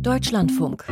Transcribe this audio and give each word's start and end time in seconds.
Deutschlandfunk. 0.00 0.84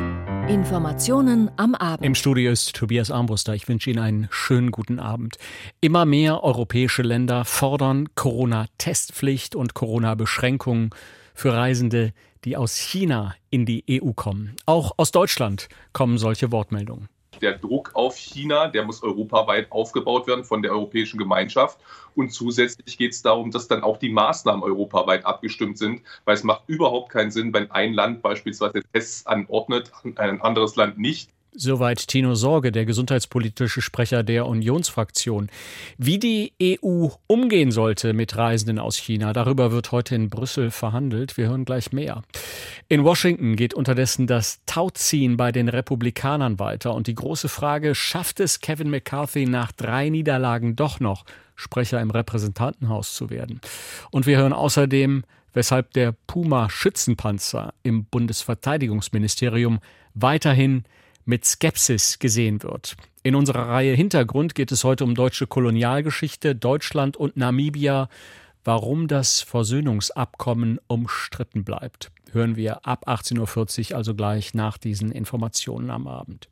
Informationen 0.49 1.51
am 1.57 1.75
Abend. 1.75 2.05
Im 2.05 2.15
Studio 2.15 2.51
ist 2.51 2.75
Tobias 2.75 3.11
Armbruster. 3.11 3.55
Ich 3.55 3.69
wünsche 3.69 3.91
Ihnen 3.91 3.99
einen 3.99 4.29
schönen 4.31 4.71
guten 4.71 4.99
Abend. 4.99 5.37
Immer 5.81 6.05
mehr 6.05 6.43
europäische 6.45 7.03
Länder 7.03 7.45
fordern 7.45 8.09
Corona-Testpflicht 8.15 9.55
und 9.55 9.75
Corona-Beschränkungen 9.75 10.91
für 11.35 11.53
Reisende, 11.53 12.13
die 12.45 12.57
aus 12.57 12.77
China 12.77 13.35
in 13.51 13.67
die 13.67 13.85
EU 13.91 14.13
kommen. 14.13 14.57
Auch 14.67 14.93
aus 14.97 15.11
Deutschland 15.11 15.69
kommen 15.93 16.19
solche 16.19 16.53
Wortmeldungen 16.53 17.09
der 17.43 17.59
Druck 17.59 17.91
auf 17.95 18.17
China, 18.17 18.69
der 18.69 18.85
muss 18.85 19.03
europaweit 19.03 19.71
aufgebaut 19.71 20.27
werden 20.27 20.45
von 20.45 20.63
der 20.63 20.73
Europäischen 20.73 21.19
Gemeinschaft. 21.19 21.79
Und 22.15 22.33
zusätzlich 22.33 22.97
geht 22.97 23.13
es 23.13 23.23
darum, 23.23 23.51
dass 23.51 23.69
dann 23.69 23.83
auch 23.83 23.99
die 23.99 24.11
Maßnahmen 24.11 24.63
europaweit 24.63 25.27
abgestimmt 25.27 25.79
sind, 25.79 26.03
weil 26.25 26.35
es 26.35 26.45
macht 26.45 26.63
überhaupt 26.69 27.11
keinen 27.11 27.31
Sinn, 27.31 27.53
wenn 27.53 27.71
ein 27.71 27.93
Land 27.93 28.23
beispielsweise 28.23 28.81
Tests 28.93 29.27
anordnet, 29.27 29.93
ein 30.17 30.41
anderes 30.41 30.77
Land 30.77 30.99
nicht. 30.99 31.31
Soweit 31.55 32.09
Tino 32.09 32.35
Sorge, 32.35 32.73
der 32.73 32.87
gesundheitspolitische 32.87 33.83
Sprecher 33.83 34.23
der 34.23 34.47
Unionsfraktion. 34.47 35.51
Wie 35.99 36.19
die 36.19 36.55
EU 36.63 37.09
umgehen 37.27 37.73
sollte 37.73 38.15
mit 38.15 38.35
Reisenden 38.39 38.79
aus 38.79 38.97
China, 38.97 39.35
darüber 39.35 39.71
wird 39.71 39.93
heute 39.93 40.15
in 40.15 40.31
Brüssel 40.31 40.71
verhandelt. 40.71 41.37
Wir 41.37 41.49
hören 41.49 41.67
gleich 41.67 41.93
mehr. 41.93 42.23
In 42.89 43.05
Washington 43.05 43.57
geht 43.57 43.75
unterdessen 43.75 44.27
das 44.27 44.63
Tauziehen 44.65 45.37
bei 45.37 45.53
den 45.53 45.69
Republikanern 45.69 46.59
weiter 46.59 46.95
und 46.95 47.07
die 47.07 47.15
große 47.15 47.51
Frage, 47.51 47.95
schafft 47.95 48.41
es 48.41 48.61
Kevin 48.61 48.89
McCarthy 48.89 49.45
nach 49.45 49.73
drei 49.73 50.09
Niederlagen 50.09 50.75
doch 50.75 51.01
noch, 51.01 51.27
Sprecher 51.55 52.01
im 52.01 52.11
Repräsentantenhaus 52.11 53.15
zu 53.15 53.29
werden? 53.29 53.61
Und 54.11 54.25
wir 54.25 54.39
hören 54.39 54.55
außerdem, 54.55 55.25
weshalb 55.53 55.93
der 55.93 56.15
Puma 56.27 56.71
Schützenpanzer 56.71 57.75
im 57.83 58.07
Bundesverteidigungsministerium 58.07 59.81
weiterhin 60.15 60.85
mit 61.25 61.45
Skepsis 61.45 62.19
gesehen 62.19 62.63
wird. 62.63 62.97
In 63.23 63.35
unserer 63.35 63.69
Reihe 63.69 63.95
Hintergrund 63.95 64.55
geht 64.55 64.73
es 64.73 64.85
heute 64.85 65.05
um 65.05 65.15
deutsche 65.15 65.47
Kolonialgeschichte, 65.47 66.57
Deutschland 66.57 67.17
und 67.17 67.37
Namibia, 67.37 68.09
warum 68.65 69.09
das 69.09 69.41
Versöhnungsabkommen 69.43 70.79
umstritten 70.87 71.65
bleibt. 71.65 72.11
Hören 72.33 72.57
wir 72.57 72.87
ab 72.87 73.09
18.40 73.09 73.91
Uhr, 73.91 73.97
also 73.97 74.15
gleich 74.15 74.55
nach 74.55 74.79
diesen 74.79 75.13
Informationen 75.13 75.91
am 75.91 76.07
Abend. 76.07 76.49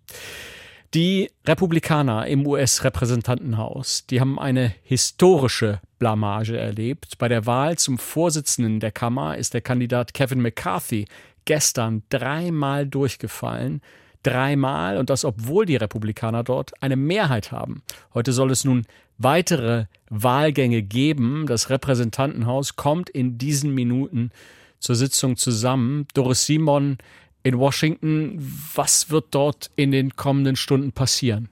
Die 0.92 1.30
Republikaner 1.46 2.26
im 2.26 2.44
US-Repräsentantenhaus, 2.46 4.06
die 4.06 4.20
haben 4.20 4.40
eine 4.40 4.74
historische 4.82 5.80
Blamage 6.00 6.58
erlebt. 6.58 7.16
Bei 7.18 7.28
der 7.28 7.46
Wahl 7.46 7.78
zum 7.78 7.96
Vorsitzenden 7.96 8.80
der 8.80 8.90
Kammer 8.90 9.36
ist 9.36 9.54
der 9.54 9.60
Kandidat 9.60 10.14
Kevin 10.14 10.40
McCarthy 10.40 11.06
gestern 11.44 12.02
dreimal 12.10 12.86
durchgefallen 12.86 13.82
dreimal 14.22 14.98
und 14.98 15.10
das 15.10 15.24
obwohl 15.24 15.66
die 15.66 15.76
Republikaner 15.76 16.44
dort 16.44 16.72
eine 16.82 16.96
Mehrheit 16.96 17.52
haben. 17.52 17.82
Heute 18.14 18.32
soll 18.32 18.50
es 18.50 18.64
nun 18.64 18.86
weitere 19.18 19.86
Wahlgänge 20.08 20.82
geben. 20.82 21.46
Das 21.46 21.70
Repräsentantenhaus 21.70 22.76
kommt 22.76 23.10
in 23.10 23.38
diesen 23.38 23.74
Minuten 23.74 24.30
zur 24.78 24.94
Sitzung 24.94 25.36
zusammen. 25.36 26.06
Doris 26.14 26.46
Simon 26.46 26.98
in 27.42 27.58
Washington, 27.58 28.36
was 28.74 29.10
wird 29.10 29.26
dort 29.30 29.70
in 29.76 29.90
den 29.90 30.16
kommenden 30.16 30.56
Stunden 30.56 30.92
passieren? 30.92 31.48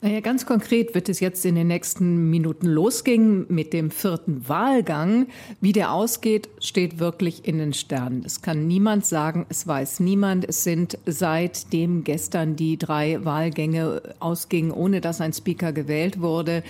Naja, 0.00 0.20
ganz 0.20 0.46
konkret 0.46 0.94
wird 0.94 1.08
es 1.08 1.18
jetzt 1.18 1.44
in 1.44 1.56
den 1.56 1.66
nächsten 1.66 2.30
Minuten 2.30 2.66
losgehen 2.66 3.46
mit 3.48 3.72
dem 3.72 3.90
vierten 3.90 4.48
Wahlgang. 4.48 5.26
Wie 5.60 5.72
der 5.72 5.92
ausgeht, 5.92 6.48
steht 6.60 7.00
wirklich 7.00 7.48
in 7.48 7.58
den 7.58 7.72
Sternen. 7.72 8.22
Es 8.24 8.40
kann 8.40 8.68
niemand 8.68 9.06
sagen, 9.06 9.44
es 9.48 9.66
weiß 9.66 9.98
niemand. 9.98 10.48
Es 10.48 10.62
sind 10.62 10.98
seitdem 11.04 12.04
gestern 12.04 12.54
die 12.54 12.78
drei 12.78 13.24
Wahlgänge 13.24 14.00
ausgingen, 14.20 14.70
ohne 14.70 15.00
dass 15.00 15.20
ein 15.20 15.32
Speaker 15.32 15.72
gewählt 15.72 16.20
wurde, 16.20 16.62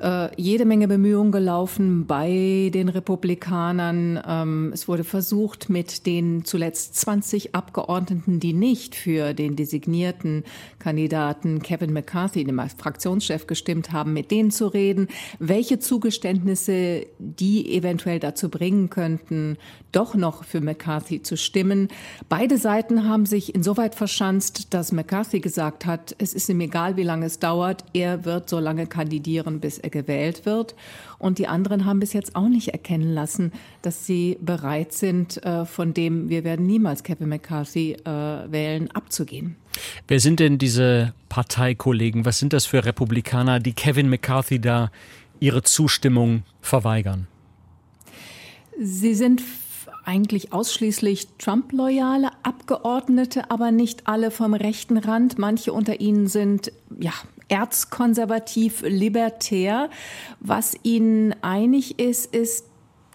äh, 0.00 0.28
jede 0.36 0.64
Menge 0.64 0.88
Bemühungen 0.88 1.32
gelaufen 1.32 2.06
bei 2.06 2.70
den 2.72 2.88
Republikanern. 2.88 4.22
Ähm, 4.26 4.70
es 4.74 4.88
wurde 4.88 5.04
versucht, 5.04 5.70
mit 5.70 6.06
den 6.06 6.44
zuletzt 6.44 6.96
20 6.96 7.54
Abgeordneten, 7.54 8.38
die 8.38 8.52
nicht 8.52 8.94
für 8.94 9.32
den 9.32 9.56
designierten 9.56 10.44
Kandidaten 10.78 11.62
Kevin 11.62 11.92
McCarthy, 11.92 12.44
dem 12.44 12.60
Fraktionschef, 12.76 13.46
gestimmt 13.46 13.92
haben, 13.92 14.12
mit 14.12 14.30
denen 14.30 14.50
zu 14.50 14.66
reden, 14.66 15.08
welche 15.38 15.78
Zugeständnisse 15.78 17.06
die 17.18 17.74
eventuell 17.74 18.18
dazu 18.18 18.50
bringen 18.50 18.90
könnten, 18.90 19.56
doch 19.92 20.14
noch 20.14 20.44
für 20.44 20.60
McCarthy 20.60 21.22
zu 21.22 21.38
stimmen. 21.38 21.88
Beide 22.28 22.58
Seiten 22.58 23.08
haben 23.08 23.24
sich 23.24 23.54
insoweit 23.54 23.94
verschanzt, 23.94 24.74
dass 24.74 24.92
McCarthy 24.92 25.40
gesagt 25.40 25.86
hat, 25.86 26.14
es 26.18 26.34
ist 26.34 26.50
ihm 26.50 26.60
egal, 26.60 26.96
wie 26.98 27.02
lange 27.02 27.24
es 27.24 27.38
dauert, 27.38 27.84
er 27.94 28.26
wird 28.26 28.50
so 28.50 28.58
lange 28.58 28.86
kandidieren, 28.86 29.58
bis 29.58 29.78
gewählt 29.90 30.46
wird. 30.46 30.74
Und 31.18 31.38
die 31.38 31.46
anderen 31.46 31.84
haben 31.84 32.00
bis 32.00 32.12
jetzt 32.12 32.36
auch 32.36 32.48
nicht 32.48 32.68
erkennen 32.68 33.12
lassen, 33.12 33.52
dass 33.82 34.06
sie 34.06 34.38
bereit 34.40 34.92
sind, 34.92 35.42
äh, 35.44 35.64
von 35.64 35.94
dem 35.94 36.28
wir 36.28 36.44
werden 36.44 36.66
niemals 36.66 37.02
Kevin 37.02 37.28
McCarthy 37.28 37.92
äh, 37.92 38.04
wählen, 38.04 38.90
abzugehen. 38.92 39.56
Wer 40.08 40.20
sind 40.20 40.40
denn 40.40 40.58
diese 40.58 41.14
Parteikollegen? 41.28 42.24
Was 42.24 42.38
sind 42.38 42.52
das 42.52 42.66
für 42.66 42.84
Republikaner, 42.84 43.60
die 43.60 43.72
Kevin 43.72 44.08
McCarthy 44.08 44.60
da 44.60 44.90
ihre 45.40 45.62
Zustimmung 45.62 46.42
verweigern? 46.60 47.26
Sie 48.78 49.14
sind 49.14 49.42
eigentlich 50.04 50.52
ausschließlich 50.52 51.28
Trump-loyale 51.38 52.30
Abgeordnete, 52.42 53.50
aber 53.50 53.72
nicht 53.72 54.06
alle 54.06 54.30
vom 54.30 54.54
rechten 54.54 54.96
Rand. 54.96 55.38
Manche 55.38 55.72
unter 55.72 56.00
ihnen 56.00 56.28
sind 56.28 56.72
ja 57.00 57.12
erzkonservativ 57.48 58.82
libertär. 58.82 59.90
Was 60.40 60.74
ihnen 60.82 61.34
einig 61.42 61.98
ist, 61.98 62.34
ist, 62.34 62.66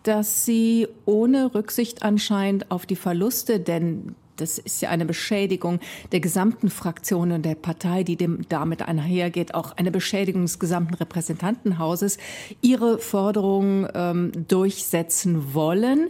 dass 0.03 0.45
sie 0.45 0.87
ohne 1.05 1.53
Rücksicht 1.53 2.03
anscheinend 2.03 2.71
auf 2.71 2.85
die 2.85 2.95
Verluste, 2.95 3.59
denn 3.59 4.15
das 4.37 4.57
ist 4.57 4.81
ja 4.81 4.89
eine 4.89 5.05
Beschädigung 5.05 5.79
der 6.11 6.19
gesamten 6.19 6.69
Fraktion 6.69 7.31
und 7.31 7.45
der 7.45 7.55
Partei, 7.55 8.03
die 8.03 8.15
dem 8.15 8.47
damit 8.49 8.81
einhergeht, 8.81 9.53
auch 9.53 9.77
eine 9.77 9.91
Beschädigung 9.91 10.41
des 10.41 10.57
gesamten 10.57 10.95
Repräsentantenhauses, 10.95 12.17
ihre 12.61 12.97
Forderungen 12.97 13.87
ähm, 13.93 14.31
durchsetzen 14.47 15.53
wollen. 15.53 16.09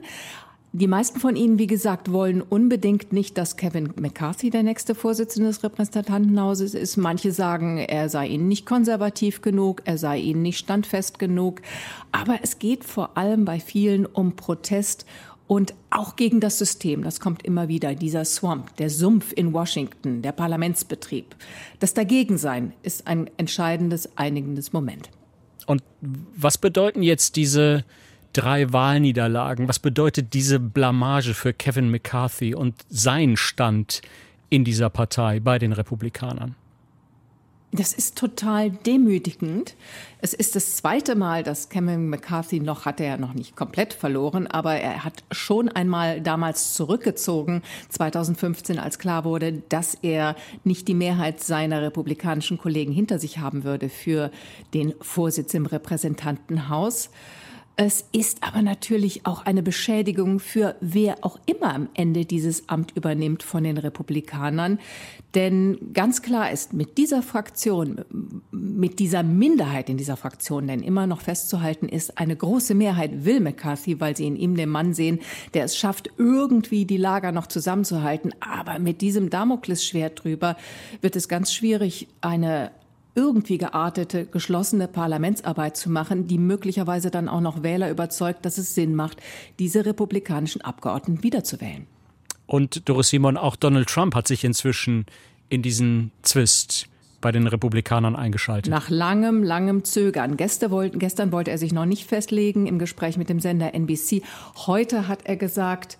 Die 0.73 0.87
meisten 0.87 1.19
von 1.19 1.35
Ihnen, 1.35 1.59
wie 1.59 1.67
gesagt, 1.67 2.13
wollen 2.13 2.41
unbedingt 2.41 3.11
nicht, 3.11 3.37
dass 3.37 3.57
Kevin 3.57 3.93
McCarthy 3.99 4.49
der 4.49 4.63
nächste 4.63 4.95
Vorsitzende 4.95 5.49
des 5.49 5.63
Repräsentantenhauses 5.65 6.75
ist. 6.75 6.95
Manche 6.95 7.33
sagen, 7.33 7.77
er 7.77 8.07
sei 8.07 8.27
Ihnen 8.27 8.47
nicht 8.47 8.65
konservativ 8.65 9.41
genug, 9.41 9.81
er 9.83 9.97
sei 9.97 10.19
Ihnen 10.19 10.43
nicht 10.43 10.57
standfest 10.57 11.19
genug. 11.19 11.61
Aber 12.13 12.39
es 12.41 12.57
geht 12.57 12.85
vor 12.85 13.17
allem 13.17 13.43
bei 13.43 13.59
vielen 13.59 14.05
um 14.05 14.37
Protest 14.37 15.05
und 15.45 15.73
auch 15.89 16.15
gegen 16.15 16.39
das 16.39 16.57
System. 16.57 17.03
Das 17.03 17.19
kommt 17.19 17.43
immer 17.43 17.67
wieder, 17.67 17.93
dieser 17.93 18.23
Swamp, 18.23 18.73
der 18.77 18.89
Sumpf 18.89 19.33
in 19.35 19.51
Washington, 19.51 20.21
der 20.21 20.31
Parlamentsbetrieb. 20.31 21.35
Das 21.81 21.93
Dagegensein 21.93 22.71
ist 22.81 23.07
ein 23.07 23.29
entscheidendes, 23.35 24.17
einigendes 24.17 24.71
Moment. 24.71 25.09
Und 25.67 25.83
was 25.99 26.57
bedeuten 26.57 27.03
jetzt 27.03 27.35
diese 27.35 27.83
drei 28.33 28.71
Wahlniederlagen. 28.71 29.67
Was 29.67 29.79
bedeutet 29.79 30.33
diese 30.33 30.59
Blamage 30.59 31.33
für 31.33 31.53
Kevin 31.53 31.89
McCarthy 31.89 32.55
und 32.55 32.75
sein 32.89 33.37
Stand 33.37 34.01
in 34.49 34.63
dieser 34.63 34.89
Partei 34.89 35.39
bei 35.39 35.59
den 35.59 35.73
Republikanern? 35.73 36.55
Das 37.73 37.93
ist 37.93 38.17
total 38.17 38.69
demütigend. 38.69 39.77
Es 40.19 40.33
ist 40.33 40.57
das 40.57 40.75
zweite 40.75 41.15
Mal, 41.15 41.41
dass 41.41 41.69
Kevin 41.69 42.09
McCarthy 42.09 42.59
noch, 42.59 42.83
hat 42.83 42.99
er 42.99 43.07
ja 43.07 43.17
noch 43.17 43.33
nicht 43.33 43.55
komplett 43.55 43.93
verloren, 43.93 44.45
aber 44.45 44.75
er 44.75 45.05
hat 45.05 45.23
schon 45.31 45.69
einmal 45.69 46.19
damals 46.19 46.73
zurückgezogen, 46.73 47.61
2015, 47.87 48.77
als 48.77 48.99
klar 48.99 49.23
wurde, 49.23 49.53
dass 49.69 49.93
er 49.93 50.35
nicht 50.65 50.89
die 50.89 50.93
Mehrheit 50.93 51.41
seiner 51.41 51.81
republikanischen 51.81 52.57
Kollegen 52.57 52.91
hinter 52.91 53.19
sich 53.19 53.37
haben 53.37 53.63
würde 53.63 53.87
für 53.87 54.31
den 54.73 54.93
Vorsitz 54.99 55.53
im 55.53 55.65
Repräsentantenhaus. 55.65 57.09
Es 57.83 58.05
ist 58.11 58.43
aber 58.43 58.61
natürlich 58.61 59.25
auch 59.25 59.43
eine 59.47 59.63
Beschädigung 59.63 60.37
für 60.39 60.75
wer 60.81 61.25
auch 61.25 61.39
immer 61.47 61.73
am 61.73 61.89
Ende 61.95 62.25
dieses 62.25 62.69
Amt 62.69 62.95
übernimmt 62.95 63.41
von 63.41 63.63
den 63.63 63.79
Republikanern. 63.79 64.77
Denn 65.33 65.79
ganz 65.91 66.21
klar 66.21 66.51
ist, 66.51 66.73
mit 66.73 66.99
dieser 66.99 67.23
Fraktion, 67.23 68.05
mit 68.51 68.99
dieser 68.99 69.23
Minderheit 69.23 69.89
in 69.89 69.97
dieser 69.97 70.15
Fraktion, 70.15 70.67
denn 70.67 70.83
immer 70.83 71.07
noch 71.07 71.21
festzuhalten 71.21 71.89
ist, 71.89 72.19
eine 72.19 72.35
große 72.35 72.75
Mehrheit 72.75 73.25
will 73.25 73.39
McCarthy, 73.39 73.99
weil 73.99 74.15
sie 74.15 74.27
in 74.27 74.35
ihm 74.35 74.55
den 74.55 74.69
Mann 74.69 74.93
sehen, 74.93 75.17
der 75.55 75.63
es 75.63 75.75
schafft, 75.75 76.11
irgendwie 76.19 76.85
die 76.85 76.97
Lager 76.97 77.31
noch 77.31 77.47
zusammenzuhalten. 77.47 78.31
Aber 78.41 78.77
mit 78.77 79.01
diesem 79.01 79.31
Damoklesschwert 79.31 80.23
drüber 80.23 80.55
wird 81.01 81.15
es 81.15 81.27
ganz 81.27 81.51
schwierig, 81.51 82.09
eine 82.21 82.69
irgendwie 83.15 83.57
geartete, 83.57 84.25
geschlossene 84.25 84.87
Parlamentsarbeit 84.87 85.77
zu 85.77 85.89
machen, 85.89 86.27
die 86.27 86.37
möglicherweise 86.37 87.11
dann 87.11 87.27
auch 87.27 87.41
noch 87.41 87.63
Wähler 87.63 87.89
überzeugt, 87.89 88.45
dass 88.45 88.57
es 88.57 88.75
Sinn 88.75 88.95
macht, 88.95 89.17
diese 89.59 89.85
republikanischen 89.85 90.61
Abgeordneten 90.61 91.23
wiederzuwählen. 91.23 91.87
Und 92.45 92.87
Doris 92.89 93.09
Simon, 93.09 93.37
auch 93.37 93.55
Donald 93.55 93.87
Trump 93.87 94.15
hat 94.15 94.27
sich 94.27 94.43
inzwischen 94.43 95.05
in 95.49 95.61
diesen 95.61 96.11
Zwist 96.21 96.87
bei 97.21 97.31
den 97.31 97.47
Republikanern 97.47 98.15
eingeschaltet. 98.15 98.71
Nach 98.71 98.89
langem, 98.89 99.43
langem 99.43 99.83
Zögern. 99.83 100.37
Gestern, 100.37 100.71
wollten, 100.71 100.99
gestern 100.99 101.31
wollte 101.31 101.51
er 101.51 101.57
sich 101.57 101.71
noch 101.71 101.85
nicht 101.85 102.07
festlegen 102.07 102.65
im 102.65 102.79
Gespräch 102.79 103.15
mit 103.17 103.29
dem 103.29 103.39
Sender 103.39 103.73
NBC. 103.73 104.23
Heute 104.65 105.07
hat 105.07 105.19
er 105.25 105.37
gesagt, 105.37 105.97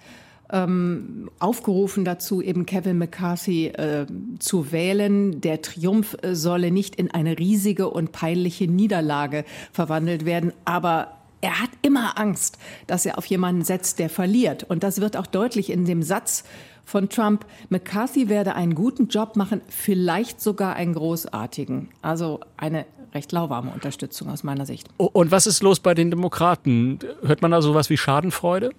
ähm, 0.52 1.30
aufgerufen 1.40 2.06
dazu, 2.06 2.42
eben 2.42 2.66
Kevin 2.66 2.98
McCarthy 2.98 3.68
äh, 3.68 4.06
zu 4.40 4.72
wählen. 4.72 5.42
Der 5.42 5.62
Triumph 5.62 6.18
äh, 6.22 6.36
solle 6.36 6.72
nicht 6.72 6.96
in 6.96 7.12
eine 7.12 7.40
riesige 7.40 7.90
und 7.90 8.12
peinliche 8.12 8.68
Niederlage 8.68 9.46
verwandelt 9.72 10.26
werden, 10.26 10.54
aber 10.66 11.18
er 11.42 11.60
hat 11.60 11.72
immer 11.82 12.20
Angst, 12.20 12.60
dass 12.86 13.06
er 13.06 13.18
auf 13.18 13.26
jemanden 13.26 13.64
setzt, 13.64 13.98
der 13.98 14.10
verliert. 14.10 14.64
Und 14.64 14.84
das 14.84 15.02
wird 15.02 15.18
auch 15.18 15.26
deutlich 15.26 15.72
in 15.72 15.86
dem 15.86 16.04
Satz 16.04 16.44
von 16.86 17.10
Trump, 17.10 17.46
McCarthy 17.70 18.30
werde 18.30 18.56
einen 18.56 18.76
guten 18.76 19.08
Job 19.08 19.36
machen, 19.36 19.62
vielleicht 19.70 20.42
sogar 20.42 20.76
einen 20.76 20.94
großartigen. 20.94 21.90
Also 22.02 22.42
eine 22.58 22.86
recht 23.14 23.32
lauwarme 23.32 23.72
Unterstützung 23.72 24.30
aus 24.30 24.44
meiner 24.44 24.66
Sicht. 24.66 24.88
Und 24.98 25.32
was 25.32 25.48
ist 25.48 25.64
los 25.64 25.80
bei 25.80 25.94
den 25.94 26.10
Demokraten? 26.10 27.00
Hört 27.22 27.42
man 27.42 27.52
da 27.52 27.62
sowas 27.62 27.90
wie 27.90 27.98
Schadenfreude? 27.98 28.72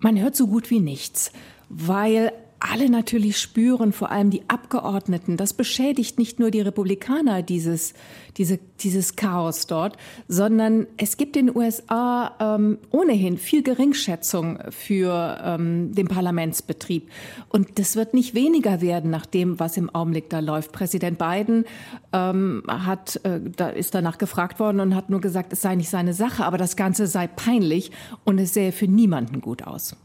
Man 0.00 0.18
hört 0.20 0.34
so 0.34 0.46
gut 0.46 0.70
wie 0.70 0.80
nichts, 0.80 1.32
weil 1.68 2.32
alle 2.60 2.90
natürlich 2.90 3.38
spüren, 3.38 3.92
vor 3.92 4.10
allem 4.10 4.30
die 4.30 4.42
Abgeordneten, 4.48 5.38
das 5.38 5.54
beschädigt 5.54 6.18
nicht 6.18 6.38
nur 6.38 6.50
die 6.50 6.60
Republikaner, 6.60 7.42
dieses, 7.42 7.94
diese, 8.36 8.58
dieses 8.80 9.16
Chaos 9.16 9.66
dort, 9.66 9.96
sondern 10.28 10.86
es 10.98 11.16
gibt 11.16 11.36
in 11.36 11.46
den 11.46 11.56
USA 11.56 12.36
ähm, 12.38 12.78
ohnehin 12.90 13.38
viel 13.38 13.62
Geringschätzung 13.62 14.58
für 14.68 15.40
ähm, 15.42 15.94
den 15.94 16.06
Parlamentsbetrieb. 16.06 17.10
Und 17.48 17.78
das 17.78 17.96
wird 17.96 18.12
nicht 18.12 18.34
weniger 18.34 18.82
werden 18.82 19.10
nach 19.10 19.26
dem, 19.26 19.58
was 19.58 19.78
im 19.78 19.88
Augenblick 19.94 20.28
da 20.28 20.40
läuft. 20.40 20.72
Präsident 20.72 21.18
Biden 21.18 21.64
ähm, 22.12 22.62
hat, 22.68 23.24
äh, 23.24 23.40
da 23.56 23.70
ist 23.70 23.94
danach 23.94 24.18
gefragt 24.18 24.60
worden 24.60 24.80
und 24.80 24.94
hat 24.94 25.08
nur 25.08 25.22
gesagt, 25.22 25.54
es 25.54 25.62
sei 25.62 25.76
nicht 25.76 25.88
seine 25.88 26.12
Sache, 26.12 26.44
aber 26.44 26.58
das 26.58 26.76
Ganze 26.76 27.06
sei 27.06 27.26
peinlich 27.26 27.90
und 28.24 28.38
es 28.38 28.52
sähe 28.52 28.72
für 28.72 28.86
niemanden 28.86 29.40
gut 29.40 29.62
aus. 29.62 29.96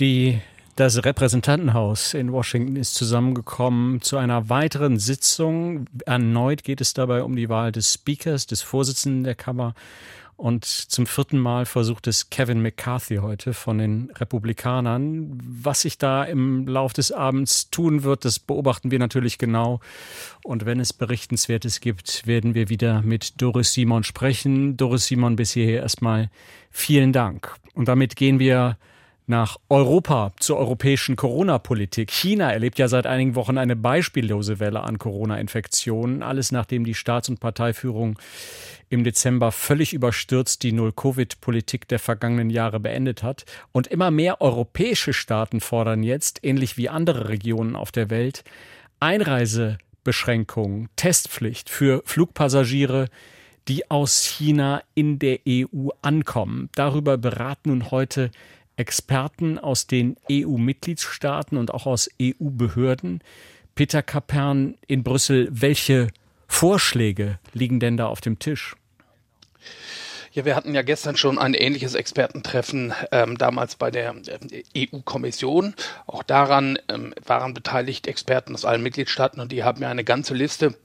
Die 0.00 0.38
das 0.76 1.04
Repräsentantenhaus 1.04 2.14
in 2.14 2.32
Washington 2.32 2.76
ist 2.76 2.94
zusammengekommen 2.94 4.00
zu 4.00 4.16
einer 4.16 4.48
weiteren 4.48 4.98
Sitzung. 4.98 5.86
Erneut 6.06 6.64
geht 6.64 6.80
es 6.80 6.94
dabei 6.94 7.22
um 7.22 7.36
die 7.36 7.48
Wahl 7.48 7.72
des 7.72 7.94
Speakers, 7.94 8.46
des 8.46 8.62
Vorsitzenden 8.62 9.24
der 9.24 9.34
Kammer. 9.34 9.74
Und 10.40 10.64
zum 10.64 11.04
vierten 11.06 11.38
Mal 11.38 11.66
versucht 11.66 12.06
es 12.06 12.30
Kevin 12.30 12.62
McCarthy 12.62 13.16
heute 13.16 13.52
von 13.52 13.76
den 13.76 14.10
Republikanern. 14.16 15.38
Was 15.42 15.82
sich 15.82 15.98
da 15.98 16.24
im 16.24 16.66
Lauf 16.66 16.94
des 16.94 17.12
Abends 17.12 17.68
tun 17.68 18.04
wird, 18.04 18.24
das 18.24 18.38
beobachten 18.38 18.90
wir 18.90 18.98
natürlich 18.98 19.36
genau. 19.36 19.80
Und 20.42 20.64
wenn 20.64 20.80
es 20.80 20.94
Berichtenswertes 20.94 21.80
gibt, 21.80 22.26
werden 22.26 22.54
wir 22.54 22.70
wieder 22.70 23.02
mit 23.02 23.42
Doris 23.42 23.74
Simon 23.74 24.02
sprechen. 24.02 24.78
Doris 24.78 25.04
Simon, 25.04 25.36
bis 25.36 25.50
hierher 25.52 25.82
erstmal 25.82 26.30
vielen 26.70 27.12
Dank. 27.12 27.54
Und 27.74 27.88
damit 27.88 28.16
gehen 28.16 28.38
wir 28.38 28.78
nach 29.30 29.56
Europa 29.70 30.32
zur 30.40 30.58
europäischen 30.58 31.16
Corona-Politik. 31.16 32.10
China 32.10 32.52
erlebt 32.52 32.78
ja 32.78 32.88
seit 32.88 33.06
einigen 33.06 33.36
Wochen 33.36 33.56
eine 33.56 33.76
beispiellose 33.76 34.58
Welle 34.60 34.82
an 34.82 34.98
Corona-Infektionen. 34.98 36.22
Alles 36.22 36.52
nachdem 36.52 36.84
die 36.84 36.94
Staats- 36.94 37.28
und 37.30 37.40
Parteiführung 37.40 38.18
im 38.90 39.04
Dezember 39.04 39.52
völlig 39.52 39.92
überstürzt 39.94 40.64
die 40.64 40.72
Null-Covid-Politik 40.72 41.86
der 41.88 42.00
vergangenen 42.00 42.50
Jahre 42.50 42.80
beendet 42.80 43.22
hat. 43.22 43.44
Und 43.72 43.86
immer 43.86 44.10
mehr 44.10 44.40
europäische 44.40 45.12
Staaten 45.12 45.60
fordern 45.60 46.02
jetzt, 46.02 46.40
ähnlich 46.42 46.76
wie 46.76 46.88
andere 46.88 47.28
Regionen 47.28 47.76
auf 47.76 47.92
der 47.92 48.10
Welt, 48.10 48.42
Einreisebeschränkungen, 48.98 50.88
Testpflicht 50.96 51.70
für 51.70 52.02
Flugpassagiere, 52.04 53.06
die 53.68 53.88
aus 53.90 54.24
China 54.24 54.82
in 54.94 55.20
der 55.20 55.38
EU 55.48 55.90
ankommen. 56.02 56.68
Darüber 56.74 57.16
beraten 57.16 57.68
nun 57.68 57.92
heute 57.92 58.32
Experten 58.80 59.58
aus 59.58 59.86
den 59.86 60.16
EU-Mitgliedstaaten 60.30 61.58
und 61.58 61.72
auch 61.72 61.86
aus 61.86 62.08
EU-Behörden. 62.20 63.20
Peter 63.74 64.02
Kapern 64.02 64.76
in 64.86 65.04
Brüssel, 65.04 65.48
welche 65.50 66.08
Vorschläge 66.48 67.38
liegen 67.52 67.78
denn 67.78 67.98
da 67.98 68.06
auf 68.06 68.22
dem 68.22 68.38
Tisch? 68.38 68.74
Ja, 70.32 70.44
wir 70.44 70.54
hatten 70.54 70.76
ja 70.76 70.82
gestern 70.82 71.16
schon 71.16 71.40
ein 71.40 71.54
ähnliches 71.54 71.96
Expertentreffen 71.96 72.94
ähm, 73.10 73.36
damals 73.36 73.74
bei 73.74 73.90
der 73.90 74.14
äh, 74.52 74.86
EU-Kommission. 74.92 75.74
Auch 76.06 76.22
daran 76.22 76.78
ähm, 76.88 77.12
waren 77.26 77.52
beteiligt 77.52 78.06
Experten 78.06 78.54
aus 78.54 78.64
allen 78.64 78.80
Mitgliedstaaten 78.80 79.40
und 79.40 79.50
die 79.50 79.64
haben 79.64 79.82
ja 79.82 79.88
eine 79.88 80.04
ganze 80.04 80.34
Liste 80.34 80.76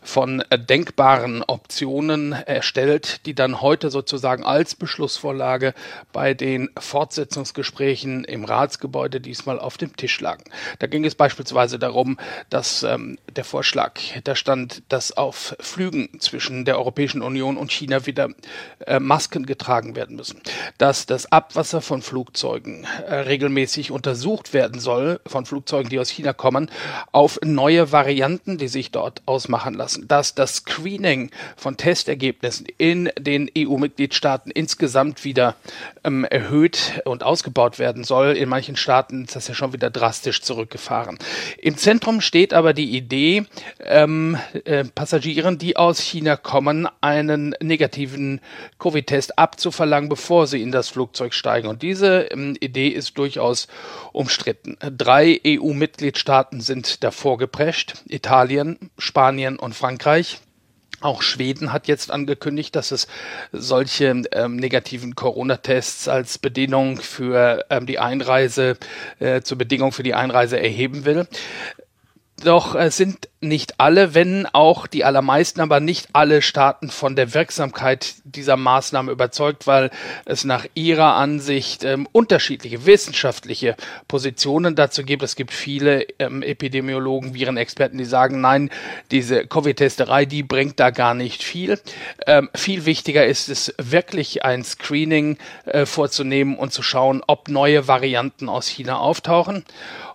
von 0.00 0.44
äh, 0.48 0.60
denkbaren 0.60 1.42
Optionen 1.42 2.34
erstellt, 2.34 3.26
die 3.26 3.34
dann 3.34 3.60
heute 3.60 3.90
sozusagen 3.90 4.44
als 4.44 4.76
Beschlussvorlage 4.76 5.74
bei 6.12 6.32
den 6.32 6.70
Fortsetzungsgesprächen 6.78 8.22
im 8.22 8.44
Ratsgebäude 8.44 9.20
diesmal 9.20 9.58
auf 9.58 9.76
dem 9.76 9.96
Tisch 9.96 10.20
lagen. 10.20 10.44
Da 10.78 10.86
ging 10.86 11.04
es 11.04 11.16
beispielsweise 11.16 11.80
darum, 11.80 12.16
dass 12.48 12.84
ähm, 12.84 13.18
der 13.34 13.44
Vorschlag, 13.44 13.94
da 14.22 14.36
stand, 14.36 14.84
dass 14.88 15.10
auf 15.10 15.56
Flügen 15.58 16.20
zwischen 16.20 16.64
der 16.64 16.78
Europäischen 16.78 17.22
Union 17.22 17.56
und 17.56 17.72
China 17.72 18.06
wieder 18.06 18.28
äh, 18.86 19.00
Masken 19.00 19.46
getragen 19.46 19.96
werden 19.96 20.16
müssen, 20.16 20.40
dass 20.78 21.06
das 21.06 21.30
Abwasser 21.30 21.80
von 21.80 22.02
Flugzeugen 22.02 22.86
äh, 23.06 23.14
regelmäßig 23.14 23.90
untersucht 23.90 24.52
werden 24.52 24.80
soll, 24.80 25.20
von 25.26 25.46
Flugzeugen, 25.46 25.88
die 25.88 25.98
aus 25.98 26.08
China 26.08 26.32
kommen, 26.32 26.70
auf 27.12 27.38
neue 27.42 27.92
Varianten, 27.92 28.58
die 28.58 28.68
sich 28.68 28.90
dort 28.90 29.22
ausmachen 29.26 29.74
lassen, 29.74 30.08
dass 30.08 30.34
das 30.34 30.56
Screening 30.56 31.30
von 31.56 31.76
Testergebnissen 31.76 32.66
in 32.78 33.10
den 33.18 33.50
EU-Mitgliedstaaten 33.56 34.50
insgesamt 34.50 35.24
wieder 35.24 35.56
ähm, 36.04 36.24
erhöht 36.24 37.00
und 37.04 37.22
ausgebaut 37.22 37.78
werden 37.78 38.04
soll. 38.04 38.36
In 38.36 38.48
manchen 38.48 38.76
Staaten 38.76 39.24
ist 39.24 39.36
das 39.36 39.48
ja 39.48 39.54
schon 39.54 39.72
wieder 39.72 39.90
drastisch 39.90 40.42
zurückgefahren. 40.42 41.18
Im 41.58 41.76
Zentrum 41.76 42.20
steht 42.20 42.54
aber 42.54 42.72
die 42.72 42.96
Idee, 42.96 43.44
ähm, 43.80 44.38
äh, 44.64 44.84
Passagieren, 44.84 45.58
die 45.58 45.76
aus 45.76 46.00
China 46.00 46.36
kommen, 46.36 46.88
einen 47.00 47.54
negativen 47.60 48.40
Covid-Test 48.84 49.38
abzuverlangen, 49.38 50.10
bevor 50.10 50.46
sie 50.46 50.60
in 50.60 50.70
das 50.70 50.90
Flugzeug 50.90 51.32
steigen. 51.32 51.68
Und 51.68 51.80
diese 51.80 52.24
ähm, 52.30 52.54
Idee 52.60 52.88
ist 52.88 53.16
durchaus 53.16 53.66
umstritten. 54.12 54.76
Drei 54.78 55.40
EU-Mitgliedstaaten 55.46 56.60
sind 56.60 57.02
davor 57.02 57.38
geprescht. 57.38 57.94
Italien, 58.06 58.90
Spanien 58.98 59.58
und 59.58 59.74
Frankreich. 59.74 60.40
Auch 61.00 61.22
Schweden 61.22 61.72
hat 61.72 61.88
jetzt 61.88 62.10
angekündigt, 62.10 62.76
dass 62.76 62.90
es 62.90 63.08
solche 63.52 64.22
ähm, 64.32 64.56
negativen 64.56 65.14
Corona-Tests 65.14 66.08
als 66.08 66.38
Bedingung 66.38 66.98
für 66.98 67.64
ähm, 67.70 67.86
die 67.86 67.98
Einreise, 67.98 68.76
äh, 69.18 69.40
zur 69.40 69.58
Bedingung 69.58 69.92
für 69.92 70.02
die 70.02 70.14
Einreise 70.14 70.60
erheben 70.60 71.04
will. 71.04 71.26
Doch 72.42 72.74
äh, 72.74 72.90
sind 72.90 73.28
nicht 73.40 73.78
alle, 73.78 74.14
wenn 74.14 74.46
auch 74.46 74.86
die 74.86 75.04
allermeisten, 75.04 75.60
aber 75.60 75.78
nicht 75.78 76.08
alle 76.12 76.42
Staaten 76.42 76.90
von 76.90 77.14
der 77.14 77.32
Wirksamkeit 77.32 78.14
dieser 78.24 78.56
Maßnahme 78.56 79.12
überzeugt, 79.12 79.66
weil 79.66 79.90
es 80.24 80.44
nach 80.44 80.66
ihrer 80.74 81.14
Ansicht 81.14 81.84
ähm, 81.84 82.08
unterschiedliche 82.10 82.86
wissenschaftliche 82.86 83.76
Positionen 84.08 84.74
dazu 84.74 85.04
gibt. 85.04 85.22
Es 85.22 85.36
gibt 85.36 85.52
viele 85.52 86.06
ähm, 86.18 86.42
Epidemiologen, 86.42 87.34
Virenexperten, 87.34 87.98
die 87.98 88.04
sagen, 88.04 88.40
nein, 88.40 88.70
diese 89.10 89.46
Covid-Testerei, 89.46 90.24
die 90.24 90.42
bringt 90.42 90.80
da 90.80 90.90
gar 90.90 91.14
nicht 91.14 91.44
viel. 91.44 91.78
Ähm, 92.26 92.50
viel 92.54 92.84
wichtiger 92.84 93.24
ist 93.26 93.48
es 93.48 93.74
wirklich 93.78 94.44
ein 94.44 94.64
Screening 94.64 95.38
äh, 95.66 95.86
vorzunehmen 95.86 96.56
und 96.56 96.72
zu 96.72 96.82
schauen, 96.82 97.22
ob 97.26 97.48
neue 97.48 97.86
Varianten 97.86 98.48
aus 98.48 98.66
China 98.66 98.98
auftauchen. 98.98 99.64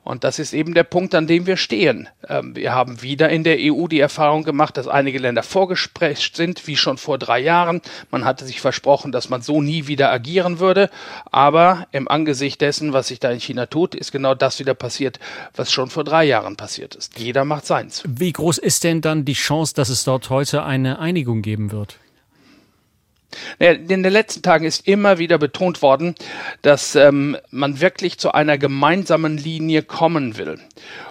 Und 0.10 0.24
das 0.24 0.39
ist 0.39 0.54
eben 0.54 0.74
der 0.74 0.86
Punkt, 0.86 1.13
an 1.13 1.28
dem 1.28 1.46
wir 1.46 1.56
stehen. 1.56 2.10
Ähm, 2.28 2.56
wir 2.56 2.74
haben 2.74 3.04
wieder 3.04 3.30
in 3.30 3.44
der 3.44 3.58
EU 3.60 3.86
die 3.86 4.00
Erfahrung 4.00 4.44
gemacht, 4.44 4.75
dass 4.75 4.88
einige 4.88 5.20
Länder 5.20 5.44
vorgesprecht 5.44 6.36
sind, 6.36 6.66
wie 6.66 6.78
schon 6.78 6.98
vor 6.98 7.20
drei 7.20 7.39
Jahren. 7.39 7.80
Man 8.10 8.25
hatte 8.25 8.44
sich 8.44 8.60
versprochen, 8.60 9.12
dass 9.12 9.30
man 9.30 9.44
so 9.44 9.62
nie 9.62 9.86
wieder 9.86 10.12
agieren 10.12 10.58
würde. 10.58 10.89
Aber 11.32 11.86
im 11.92 12.08
Angesicht 12.08 12.60
dessen, 12.60 12.92
was 12.92 13.10
sich 13.10 13.20
da 13.20 13.30
in 13.30 13.39
China 13.39 13.68
tut, 13.68 13.94
ist 13.94 14.12
genau 14.12 14.34
das 14.34 14.58
wieder 14.58 14.74
passiert, 14.74 15.20
was 15.56 15.72
schon 15.72 15.92
vor 15.92 16.04
drei 16.04 16.24
Jahren 16.24 16.56
passiert 16.56 16.96
ist. 16.96 17.20
Jeder 17.20 17.46
macht 17.46 17.68
seins. 17.68 18.01
Wie 18.08 18.34
groß 18.34 18.58
ist 18.58 18.84
denn 18.84 19.01
dann 19.01 19.25
die 19.25 19.34
Chance, 19.34 19.75
dass 19.75 19.89
es 19.89 20.06
dort 20.06 20.32
heute 20.32 20.63
eine 20.63 20.98
Einigung 20.98 21.44
geben 21.44 21.72
wird? 21.72 21.98
In 23.60 23.88
den 23.88 24.04
letzten 24.04 24.42
Tagen 24.42 24.66
ist 24.66 24.88
immer 24.88 25.18
wieder 25.20 25.38
betont 25.38 25.82
worden, 25.82 26.16
dass 26.62 26.96
ähm, 26.96 27.38
man 27.52 27.80
wirklich 27.80 28.18
zu 28.18 28.32
einer 28.34 28.58
gemeinsamen 28.58 29.38
Linie 29.38 29.84
kommen 29.84 30.38
will. 30.38 30.60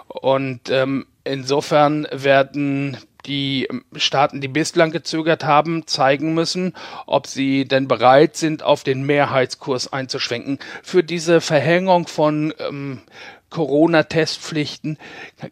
Und 0.09 0.71
ähm, 0.71 1.07
insofern 1.25 2.09
werden 2.11 2.97
die 3.27 3.67
ähm, 3.71 3.85
Staaten, 3.95 4.41
die 4.41 4.49
bislang 4.49 4.91
gezögert 4.91 5.45
haben, 5.45 5.87
zeigen 5.87 6.35
müssen, 6.35 6.75
ob 7.07 7.27
sie 7.27 7.67
denn 7.67 7.87
bereit 7.87 8.37
sind, 8.37 8.63
auf 8.63 8.83
den 8.83 9.03
Mehrheitskurs 9.05 9.93
einzuschwenken. 9.93 10.59
Für 10.83 11.05
diese 11.05 11.41
Verhängung 11.41 12.09
von 12.09 12.55
ähm, 12.59 13.03
Corona-Testpflichten 13.50 14.99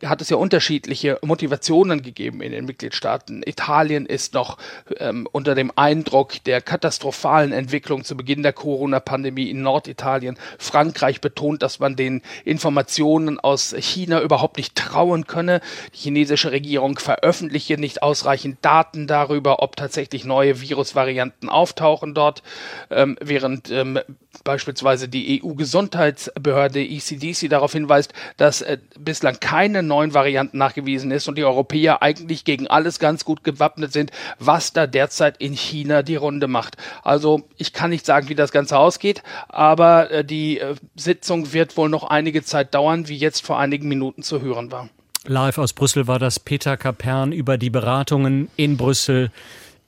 hat 0.05 0.21
es 0.21 0.29
ja 0.29 0.37
unterschiedliche 0.37 1.19
Motivationen 1.23 2.03
gegeben 2.03 2.43
in 2.43 2.53
den 2.53 2.67
Mitgliedstaaten. 2.67 3.43
Italien 3.45 4.07
ist 4.07 4.35
noch 4.35 4.59
ähm, 4.99 5.27
unter 5.33 5.55
dem 5.55 5.73
Eindruck 5.77 6.43
der 6.45 6.61
katastrophalen 6.61 7.53
Entwicklung 7.53 8.05
zu 8.05 8.17
Beginn 8.17 8.43
der 8.43 8.53
Corona-Pandemie 8.53 9.51
in 9.51 9.63
Norditalien. 9.63 10.37
Frankreich 10.59 11.21
betont, 11.21 11.63
dass 11.63 11.79
man 11.79 11.97
den 11.97 12.23
Informationen 12.45 13.41
aus 13.41 13.75
China 13.79 14.21
überhaupt 14.21 14.59
nicht 14.59 14.75
trauen 14.75 15.27
könne. 15.27 15.61
Die 15.95 15.99
chinesische 15.99 16.53
Regierung 16.53 16.99
veröffentliche 16.99 17.79
nicht 17.79 18.03
ausreichend 18.03 18.59
Daten 18.63 19.07
darüber, 19.07 19.63
ob 19.63 19.77
tatsächlich 19.77 20.25
neue 20.25 20.61
Virusvarianten 20.61 21.49
auftauchen 21.49 22.15
dort, 22.15 22.43
ähm, 22.91 23.17
während 23.21 23.71
ähm, 23.71 23.99
beispielsweise 24.45 25.09
die 25.09 25.43
EU-Gesundheitsbehörde 25.43 26.83
ECDC 26.83 27.49
darauf 27.49 27.75
hinweist, 27.87 28.13
dass 28.37 28.63
äh, 28.63 28.79
bislang 28.99 29.39
keine 29.41 29.83
neuen 29.83 30.15
Varianten 30.15 30.59
nachgewiesen 30.59 31.11
ist 31.11 31.29
und 31.29 31.39
die 31.39 31.45
Europäer 31.45 32.03
eigentlich 32.03 32.45
gegen 32.45 32.67
alles 32.67 32.99
ganz 32.99 33.25
gut 33.25 33.45
gewappnet 33.45 33.93
sind, 33.93 34.11
was 34.39 34.73
da 34.73 34.87
derzeit 34.87 35.37
in 35.39 35.55
China 35.55 36.03
die 36.03 36.17
Runde 36.17 36.49
macht. 36.49 36.77
Also 37.03 37.43
ich 37.57 37.73
kann 37.73 37.91
nicht 37.91 38.07
sagen, 38.07 38.29
wie 38.29 38.35
das 38.35 38.53
Ganze 38.53 38.79
ausgeht, 38.79 39.23
aber 39.49 40.11
äh, 40.11 40.25
die 40.25 40.59
äh, 40.59 40.75
Sitzung 40.97 41.53
wird 41.53 41.77
wohl 41.77 41.89
noch 41.89 42.05
einige 42.05 42.43
Zeit 42.43 42.75
dauern, 42.75 43.09
wie 43.09 43.17
jetzt 43.17 43.45
vor 43.45 43.59
einigen 43.59 43.89
Minuten 43.89 44.23
zu 44.23 44.41
hören 44.41 44.73
war. 44.73 44.89
Live 45.25 45.59
aus 45.59 45.73
Brüssel 45.73 46.07
war 46.07 46.21
das 46.21 46.39
Peter 46.39 46.77
Kapern 46.77 47.33
über 47.33 47.59
die 47.59 47.71
Beratungen 47.71 48.49
in 48.57 48.77
Brüssel 48.77 49.31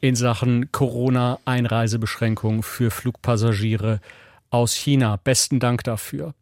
in 0.01 0.17
Sachen 0.17 0.71
Corona-Einreisebeschränkungen 0.73 2.63
für 2.63 2.91
Flugpassagiere 2.91 4.01
aus 4.51 4.75
China. 4.75 5.17
Besten 5.23 5.61
Dank 5.61 5.85
dafür. 5.85 6.35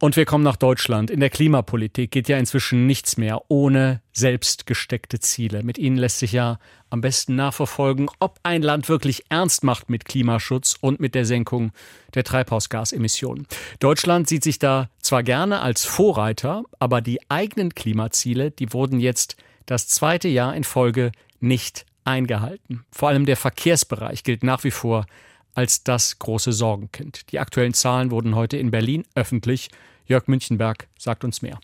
Und 0.00 0.16
wir 0.16 0.24
kommen 0.24 0.44
nach 0.44 0.56
Deutschland. 0.56 1.10
In 1.10 1.20
der 1.20 1.30
Klimapolitik 1.30 2.10
geht 2.10 2.28
ja 2.28 2.38
inzwischen 2.38 2.86
nichts 2.86 3.16
mehr 3.16 3.42
ohne 3.48 4.02
selbst 4.12 4.66
gesteckte 4.66 5.20
Ziele. 5.20 5.62
Mit 5.62 5.78
ihnen 5.78 5.96
lässt 5.96 6.18
sich 6.18 6.32
ja 6.32 6.58
am 6.90 7.00
besten 7.00 7.36
nachverfolgen, 7.36 8.10
ob 8.18 8.38
ein 8.42 8.62
Land 8.62 8.88
wirklich 8.88 9.24
ernst 9.28 9.64
macht 9.64 9.88
mit 9.88 10.04
Klimaschutz 10.04 10.76
und 10.80 11.00
mit 11.00 11.14
der 11.14 11.24
Senkung 11.24 11.72
der 12.14 12.24
Treibhausgasemissionen. 12.24 13.46
Deutschland 13.78 14.28
sieht 14.28 14.44
sich 14.44 14.58
da 14.58 14.90
zwar 15.00 15.22
gerne 15.22 15.60
als 15.60 15.84
Vorreiter, 15.84 16.64
aber 16.78 17.00
die 17.00 17.20
eigenen 17.30 17.74
Klimaziele, 17.74 18.50
die 18.50 18.72
wurden 18.72 19.00
jetzt 19.00 19.36
das 19.66 19.88
zweite 19.88 20.28
Jahr 20.28 20.54
in 20.54 20.64
Folge 20.64 21.12
nicht 21.40 21.86
eingehalten. 22.04 22.84
Vor 22.90 23.08
allem 23.08 23.26
der 23.26 23.36
Verkehrsbereich 23.36 24.24
gilt 24.24 24.42
nach 24.42 24.64
wie 24.64 24.70
vor 24.70 25.06
als 25.54 25.84
das 25.84 26.18
große 26.18 26.52
Sorgenkind. 26.52 27.32
Die 27.32 27.38
aktuellen 27.38 27.74
Zahlen 27.74 28.10
wurden 28.10 28.34
heute 28.34 28.56
in 28.56 28.70
Berlin 28.70 29.04
öffentlich. 29.14 29.70
Jörg 30.06 30.26
Münchenberg 30.26 30.88
sagt 30.98 31.24
uns 31.24 31.42
mehr. 31.42 31.58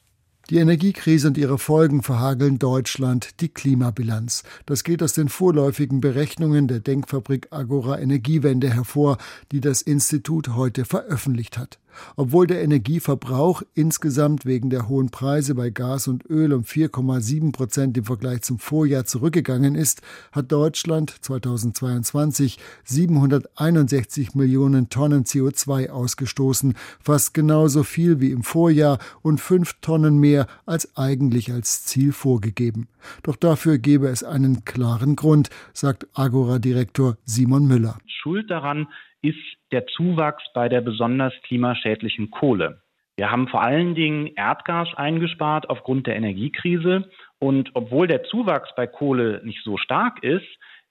Die 0.51 0.57
Energiekrise 0.57 1.29
und 1.29 1.37
ihre 1.37 1.59
Folgen 1.59 2.03
verhageln 2.03 2.59
Deutschland 2.59 3.41
die 3.41 3.51
Klimabilanz. 3.51 4.45
Das 4.65 4.83
geht 4.83 5.03
aus 5.03 5.13
den 5.13 5.29
vorläufigen 5.29 6.01
Berechnungen 6.01 6.69
der 6.69 6.81
Denkfabrik 6.81 7.49
Agora 7.51 8.01
Energiewende 8.01 8.73
hervor, 8.73 9.19
die 9.53 9.61
das 9.61 9.83
Institut 9.83 10.49
heute 10.49 10.87
veröffentlicht 10.87 11.59
hat. 11.59 11.79
Obwohl 12.17 12.47
der 12.47 12.63
Energieverbrauch 12.63 13.63
insgesamt 13.75 14.47
wegen 14.47 14.71
der 14.71 14.89
hohen 14.89 15.11
Preise 15.11 15.55
bei 15.55 15.71
Gas 15.71 16.09
und 16.09 16.29
Öl 16.29 16.53
um 16.53 16.63
4,7 16.63 17.53
Prozent 17.53 17.97
im 17.97 18.05
Vergleich 18.05 18.43
zum 18.43 18.59
Vorjahr 18.59 19.05
zurückgegangen 19.05 19.75
ist, 19.75 20.03
hat 20.33 20.51
Deutschland 20.53 21.15
2022 21.21 22.59
761 22.85 24.35
Millionen 24.35 24.89
Tonnen 24.91 25.25
CO2 25.25 25.91
ausgestoßen, 25.91 26.75
fast 27.01 27.35
genauso 27.35 27.83
viel 27.83 28.21
wie 28.21 28.31
im 28.31 28.43
Vorjahr 28.43 28.99
und 29.23 29.41
fünf 29.41 29.75
Tonnen 29.81 30.19
mehr 30.19 30.47
als 30.67 30.97
eigentlich 30.97 31.53
als 31.53 31.85
Ziel 31.85 32.13
vorgegeben. 32.13 32.89
Doch 33.23 33.37
dafür 33.37 33.79
gebe 33.79 34.09
es 34.09 34.25
einen 34.25 34.65
klaren 34.65 35.17
Grund, 35.17 35.51
sagt 35.73 36.07
Agora-Direktor 36.15 37.17
Simon 37.25 37.67
Müller. 37.67 37.99
Schuld 38.07 38.51
daran 38.51 38.89
ist 39.23 39.39
der 39.73 39.87
Zuwachs 39.87 40.45
bei 40.55 40.69
der 40.69 40.81
besonders 40.81 41.33
klimaschädlichen 41.43 42.31
Kohle. 42.31 42.83
Wir 43.17 43.33
haben 43.33 43.49
vor 43.49 43.63
allen 43.63 43.97
Dingen 43.97 44.29
Erdgas 44.37 44.95
eingespart 44.95 45.69
aufgrund 45.69 46.07
der 46.07 46.15
Energiekrise. 46.15 47.11
Und 47.41 47.71
obwohl 47.75 48.07
der 48.07 48.23
Zuwachs 48.25 48.71
bei 48.77 48.87
Kohle 48.87 49.41
nicht 49.45 49.65
so 49.65 49.77
stark 49.77 50.23
ist, 50.23 50.47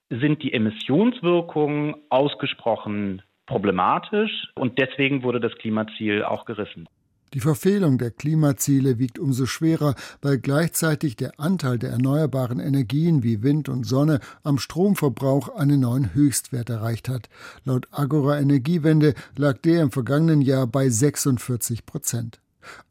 sind 0.09 0.43
die 0.43 0.53
Emissionswirkungen 0.53 1.95
ausgesprochen 2.09 3.21
problematisch. 3.45 4.51
Und 4.55 4.77
deswegen 4.77 5.23
wurde 5.23 5.39
das 5.39 5.55
Klimaziel 5.55 6.23
auch 6.23 6.43
gerissen. 6.43 6.87
Die 7.37 7.41
Verfehlung 7.41 7.99
der 7.99 8.09
Klimaziele 8.09 8.97
wiegt 8.97 9.19
umso 9.19 9.45
schwerer, 9.45 9.93
weil 10.23 10.39
gleichzeitig 10.39 11.17
der 11.17 11.39
Anteil 11.39 11.77
der 11.77 11.91
erneuerbaren 11.91 12.59
Energien 12.59 13.21
wie 13.21 13.43
Wind 13.43 13.69
und 13.69 13.85
Sonne 13.85 14.21
am 14.41 14.57
Stromverbrauch 14.57 15.49
einen 15.49 15.81
neuen 15.81 16.15
Höchstwert 16.15 16.71
erreicht 16.71 17.09
hat. 17.09 17.29
Laut 17.63 17.89
Agora 17.91 18.39
Energiewende 18.39 19.13
lag 19.35 19.59
der 19.59 19.83
im 19.83 19.91
vergangenen 19.91 20.41
Jahr 20.41 20.65
bei 20.65 20.89
46 20.89 21.85
Prozent. 21.85 22.39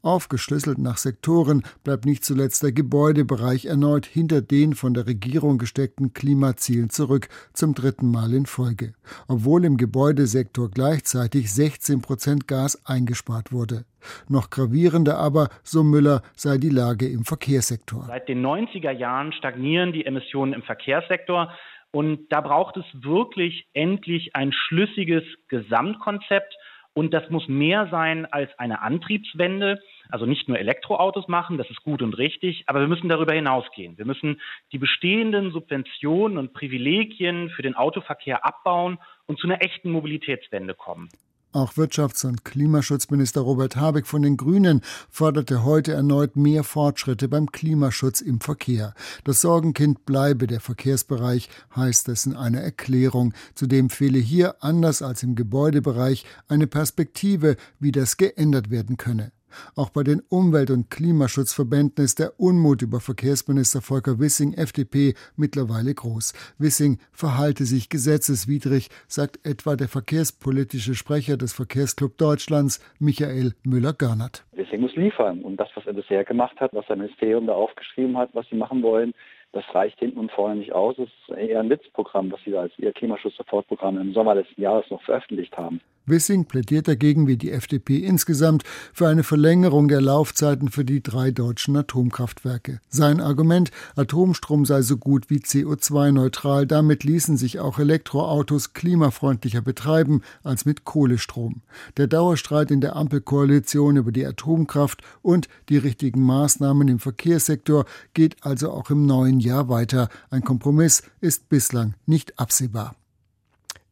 Aufgeschlüsselt 0.01 0.77
nach 0.77 0.97
Sektoren 0.97 1.63
bleibt 1.83 2.05
nicht 2.05 2.23
zuletzt 2.23 2.63
der 2.63 2.71
Gebäudebereich 2.71 3.65
erneut 3.65 4.05
hinter 4.05 4.41
den 4.41 4.73
von 4.73 4.93
der 4.93 5.07
Regierung 5.07 5.57
gesteckten 5.57 6.13
Klimazielen 6.13 6.89
zurück, 6.89 7.29
zum 7.53 7.73
dritten 7.73 8.11
Mal 8.11 8.33
in 8.33 8.45
Folge, 8.45 8.93
obwohl 9.27 9.65
im 9.65 9.77
Gebäudesektor 9.77 10.69
gleichzeitig 10.69 11.53
16 11.53 12.01
Prozent 12.01 12.47
Gas 12.47 12.85
eingespart 12.85 13.51
wurde. 13.51 13.85
Noch 14.29 14.49
gravierender 14.49 15.17
aber, 15.17 15.49
so 15.63 15.83
Müller, 15.83 16.21
sei 16.35 16.57
die 16.57 16.69
Lage 16.69 17.07
im 17.07 17.25
Verkehrssektor. 17.25 18.03
Seit 18.07 18.29
den 18.29 18.45
90er 18.45 18.91
Jahren 18.91 19.33
stagnieren 19.33 19.91
die 19.91 20.05
Emissionen 20.05 20.53
im 20.53 20.63
Verkehrssektor. 20.63 21.51
Und 21.91 22.27
da 22.29 22.41
braucht 22.41 22.77
es 22.77 22.85
wirklich 22.93 23.67
endlich 23.73 24.35
ein 24.35 24.51
schlüssiges 24.51 25.23
Gesamtkonzept, 25.47 26.53
und 26.97 27.13
das 27.13 27.29
muss 27.29 27.47
mehr 27.47 27.89
sein 27.91 28.25
als 28.25 28.49
eine 28.57 28.81
Antriebswende. 28.81 29.79
Also 30.09 30.25
nicht 30.25 30.47
nur 30.47 30.57
Elektroautos 30.57 31.27
machen, 31.27 31.59
das 31.59 31.69
ist 31.69 31.83
gut 31.83 32.01
und 32.01 32.17
richtig, 32.17 32.63
aber 32.65 32.79
wir 32.79 32.87
müssen 32.87 33.07
darüber 33.07 33.33
hinausgehen. 33.33 33.99
Wir 33.99 34.05
müssen 34.05 34.41
die 34.71 34.79
bestehenden 34.79 35.51
Subventionen 35.51 36.39
und 36.39 36.53
Privilegien 36.53 37.51
für 37.51 37.61
den 37.61 37.75
Autoverkehr 37.75 38.43
abbauen 38.43 38.97
und 39.27 39.37
zu 39.37 39.45
einer 39.45 39.61
echten 39.61 39.91
Mobilitätswende 39.91 40.73
kommen. 40.73 41.09
Auch 41.57 41.73
Wirtschafts- 41.73 42.23
und 42.23 42.45
Klimaschutzminister 42.45 43.41
Robert 43.41 43.77
Habeck 43.77 44.05
von 44.05 44.21
den 44.21 44.37
Grünen 44.37 44.81
forderte 45.09 45.63
heute 45.63 45.91
erneut 45.91 46.35
mehr 46.35 46.63
Fortschritte 46.63 47.27
beim 47.27 47.51
Klimaschutz 47.51 48.21
im 48.21 48.39
Verkehr. 48.39 48.93
Das 49.23 49.41
Sorgenkind 49.41 50.05
bleibe 50.05 50.45
der 50.45 50.59
Verkehrsbereich, 50.59 51.49
heißt 51.75 52.09
es 52.09 52.27
in 52.27 52.35
einer 52.35 52.61
Erklärung. 52.61 53.33
Zudem 53.55 53.89
fehle 53.89 54.19
hier, 54.19 54.63
anders 54.63 55.01
als 55.01 55.23
im 55.23 55.33
Gebäudebereich, 55.33 56.25
eine 56.47 56.67
Perspektive, 56.67 57.57
wie 57.79 57.91
das 57.91 58.17
geändert 58.17 58.69
werden 58.69 58.97
könne. 58.97 59.31
Auch 59.75 59.89
bei 59.89 60.03
den 60.03 60.21
Umwelt- 60.29 60.71
und 60.71 60.89
Klimaschutzverbänden 60.89 62.03
ist 62.03 62.19
der 62.19 62.39
Unmut 62.39 62.81
über 62.81 62.99
Verkehrsminister 62.99 63.81
Volker 63.81 64.19
Wissing, 64.19 64.53
FDP, 64.53 65.13
mittlerweile 65.35 65.93
groß. 65.93 66.33
Wissing 66.57 66.99
verhalte 67.11 67.65
sich 67.65 67.89
gesetzeswidrig, 67.89 68.89
sagt 69.07 69.45
etwa 69.45 69.75
der 69.75 69.87
verkehrspolitische 69.87 70.95
Sprecher 70.95 71.37
des 71.37 71.53
Verkehrsclub 71.53 72.17
Deutschlands, 72.17 72.79
Michael 72.99 73.53
Müller-Görnert. 73.63 74.45
Wissing 74.53 74.81
muss 74.81 74.95
liefern. 74.95 75.41
Und 75.41 75.57
das, 75.57 75.69
was 75.75 75.85
er 75.85 75.93
bisher 75.93 76.23
gemacht 76.23 76.59
hat, 76.59 76.73
was 76.73 76.85
sein 76.87 76.99
Ministerium 76.99 77.47
da 77.47 77.53
aufgeschrieben 77.53 78.17
hat, 78.17 78.29
was 78.33 78.47
sie 78.49 78.55
machen 78.55 78.81
wollen, 78.83 79.13
das 79.53 79.63
reicht 79.73 79.99
hinten 79.99 80.19
und 80.19 80.31
vorne 80.31 80.55
nicht 80.55 80.73
aus. 80.73 80.97
Es 80.97 81.09
ist 81.09 81.37
eher 81.37 81.59
ein 81.59 81.69
Witzprogramm, 81.69 82.31
was 82.31 82.39
sie 82.43 82.51
da 82.51 82.61
als 82.61 82.77
ihr 82.77 82.93
Klimaschutz-Sofortprogramm 82.93 83.97
im 83.97 84.13
Sommer 84.13 84.35
letzten 84.35 84.61
Jahres 84.61 84.89
noch 84.89 85.01
veröffentlicht 85.01 85.57
haben. 85.57 85.81
Wissing 86.07 86.45
plädiert 86.45 86.87
dagegen, 86.87 87.27
wie 87.27 87.35
die 87.35 87.51
FDP 87.51 87.97
insgesamt, 87.97 88.63
für 88.93 89.07
eine 89.07 89.23
Verlängerung 89.23 89.89
der 89.89 89.99
Laufzeiten 89.99 90.69
für 90.69 90.85
die 90.85 91.03
drei 91.03 91.31
deutschen 91.31 91.75
Atomkraftwerke. 91.75 92.79
Sein 92.87 93.19
Argument, 93.19 93.71
Atomstrom 93.97 94.63
sei 94.65 94.81
so 94.81 94.97
gut 94.97 95.29
wie 95.29 95.39
CO2-neutral, 95.39 96.65
damit 96.65 97.03
ließen 97.03 97.35
sich 97.35 97.59
auch 97.59 97.77
Elektroautos 97.77 98.73
klimafreundlicher 98.73 99.61
betreiben 99.61 100.21
als 100.43 100.65
mit 100.65 100.85
Kohlestrom. 100.85 101.61
Der 101.97 102.07
Dauerstreit 102.07 102.71
in 102.71 102.79
der 102.79 102.95
Ampelkoalition 102.95 103.97
über 103.97 104.13
die 104.13 104.25
Atomkraft 104.25 105.01
und 105.21 105.49
die 105.67 105.77
richtigen 105.77 106.23
Maßnahmen 106.23 106.87
im 106.87 106.99
Verkehrssektor 106.99 107.85
geht 108.13 108.37
also 108.41 108.71
auch 108.71 108.89
im 108.89 109.05
neuen 109.05 109.36
Jahr 109.39 109.69
weiter. 109.69 110.09
Ein 110.29 110.43
Kompromiss 110.43 111.03
ist 111.21 111.49
bislang 111.49 111.95
nicht 112.05 112.39
absehbar. 112.39 112.95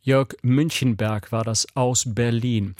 Jörg 0.02 0.36
Münchenberg 0.44 1.32
war 1.32 1.44
das 1.44 1.68
aus 1.75 2.06
Berlin. 2.08 2.75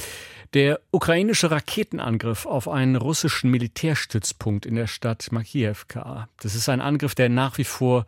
Der 0.54 0.80
ukrainische 0.92 1.50
Raketenangriff 1.50 2.46
auf 2.46 2.68
einen 2.70 2.96
russischen 2.96 3.50
Militärstützpunkt 3.50 4.66
in 4.66 4.76
der 4.76 4.88
Stadt 4.88 5.32
Makiewka. 5.32 6.30
Das 6.40 6.54
ist 6.56 6.70
ein 6.70 6.82
Angriff, 6.82 7.16
der 7.16 7.30
nach 7.30 7.58
wie 7.58 7.64
vor 7.64 8.06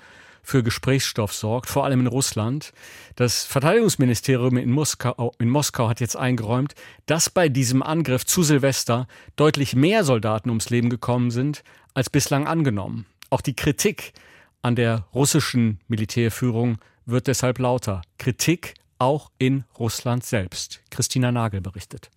für 0.48 0.64
Gesprächsstoff 0.64 1.34
sorgt, 1.34 1.68
vor 1.68 1.84
allem 1.84 2.00
in 2.02 2.08
Russland. 2.08 2.72
Das 3.18 3.44
Verteidigungsministerium 3.44 4.56
in 4.56 4.72
Moskau, 4.72 5.34
in 5.40 5.50
Moskau 5.50 5.90
hat 5.90 6.00
jetzt 6.00 6.16
eingeräumt, 6.16 6.74
dass 7.06 7.30
bei 7.30 7.50
diesem 7.50 7.84
Angriff 7.84 8.26
zu 8.26 8.44
Silvester 8.44 9.08
deutlich 9.36 9.76
mehr 9.76 10.06
Soldaten 10.06 10.50
ums 10.50 10.70
Leben 10.70 10.90
gekommen 10.90 11.32
sind, 11.32 11.64
als 11.94 12.10
bislang 12.10 12.48
angenommen. 12.48 13.08
Auch 13.30 13.42
die 13.42 13.56
Kritik 13.58 14.14
an 14.62 14.76
der 14.76 15.08
russischen 15.14 15.80
Militärführung 15.88 16.78
wird 17.06 17.28
deshalb 17.28 17.60
lauter. 17.60 18.02
Kritik 18.18 18.74
auch 19.00 19.32
in 19.38 19.64
Russland 19.78 20.26
selbst. 20.26 20.82
Christina 20.90 21.32
Nagel 21.32 21.62
berichtet. 21.62 22.10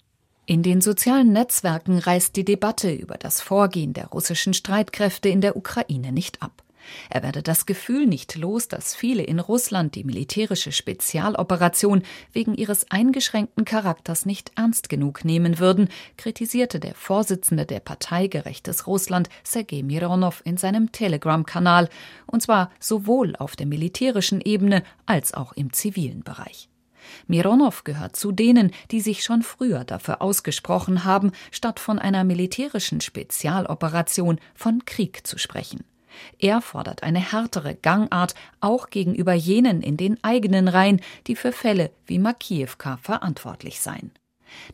In 0.47 0.63
den 0.63 0.81
sozialen 0.81 1.33
Netzwerken 1.33 1.99
reißt 1.99 2.35
die 2.35 2.45
Debatte 2.45 2.93
über 2.93 3.17
das 3.17 3.41
Vorgehen 3.41 3.93
der 3.93 4.07
russischen 4.07 4.53
Streitkräfte 4.53 5.29
in 5.29 5.41
der 5.41 5.57
Ukraine 5.57 6.11
nicht 6.11 6.43
ab. 6.43 6.65
Er 7.09 7.23
werde 7.23 7.43
das 7.43 7.67
Gefühl 7.67 8.07
nicht 8.07 8.37
los, 8.37 8.69
dass 8.69 8.95
viele 8.95 9.23
in 9.23 9.41
Russland 9.41 9.95
die 9.95 10.05
militärische 10.05 10.73
Spezialoperation 10.73 12.03
wegen 12.33 12.55
ihres 12.55 12.91
eingeschränkten 12.91 13.65
Charakters 13.65 14.27
nicht 14.27 14.53
ernst 14.57 14.89
genug 14.89 15.25
nehmen 15.25 15.59
würden, 15.59 15.89
kritisierte 16.17 16.81
der 16.81 16.95
Vorsitzende 16.95 17.67
der 17.67 17.81
Partei 17.81 18.27
Gerechtes 18.27 18.87
Russland, 18.87 19.29
Sergei 19.45 19.83
Mironow, 19.83 20.43
in 20.45 20.57
seinem 20.57 20.93
Telegram-Kanal, 20.93 21.89
und 22.27 22.43
zwar 22.43 22.71
sowohl 22.79 23.37
auf 23.37 23.57
der 23.57 23.67
militärischen 23.67 24.41
Ebene 24.41 24.83
als 25.07 25.35
auch 25.35 25.53
im 25.53 25.73
zivilen 25.73 26.23
Bereich. 26.23 26.69
Mironow 27.27 27.85
gehört 27.85 28.17
zu 28.17 28.33
denen, 28.33 28.73
die 28.91 29.01
sich 29.01 29.23
schon 29.23 29.43
früher 29.43 29.85
dafür 29.85 30.23
ausgesprochen 30.23 31.05
haben, 31.05 31.33
statt 31.51 31.81
von 31.81 31.99
einer 31.99 32.25
militärischen 32.25 33.01
Spezialoperation 33.01 34.39
von 34.55 34.85
Krieg 34.85 35.27
zu 35.27 35.39
sprechen. 35.39 35.85
Er 36.39 36.61
fordert 36.61 37.03
eine 37.03 37.21
härtere 37.21 37.75
Gangart 37.75 38.35
auch 38.61 38.91
gegenüber 38.91 39.33
jenen 39.33 39.83
in 39.83 39.97
den 39.97 40.23
eigenen 40.23 40.69
Reihen, 40.69 41.01
die 41.27 41.37
für 41.37 41.53
Fälle 41.53 41.91
wie 42.07 42.19
Makiewka 42.19 42.99
verantwortlich 42.99 43.81
seien. 43.81 44.13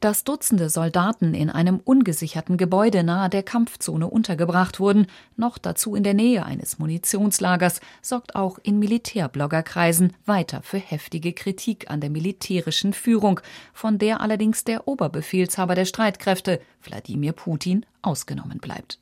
Dass 0.01 0.25
Dutzende 0.25 0.71
Soldaten 0.71 1.35
in 1.35 1.51
einem 1.51 1.81
ungesicherten 1.83 2.57
Gebäude 2.57 3.03
nahe 3.03 3.29
der 3.29 3.43
Kampfzone 3.43 4.09
untergebracht 4.09 4.81
wurden, 4.81 5.07
noch 5.37 5.59
dazu 5.59 5.95
in 5.95 6.03
der 6.03 6.15
Nähe 6.15 6.45
eines 6.45 6.79
Munitionslagers, 6.79 7.81
sorgt 8.03 8.35
auch 8.37 8.59
in 8.63 8.79
Militärbloggerkreisen 8.79 10.13
weiter 10.25 10.63
für 10.63 10.79
heftige 10.79 11.33
Kritik 11.33 11.91
an 11.91 12.01
der 12.01 12.11
militärischen 12.11 12.93
Führung, 12.93 13.41
von 13.73 13.99
der 13.99 14.21
allerdings 14.21 14.65
der 14.65 14.89
Oberbefehlshaber 14.89 15.75
der 15.75 15.85
Streitkräfte, 15.85 16.61
Wladimir 16.83 17.33
Putin, 17.33 17.85
ausgenommen 18.03 18.59
bleibt. 18.59 18.99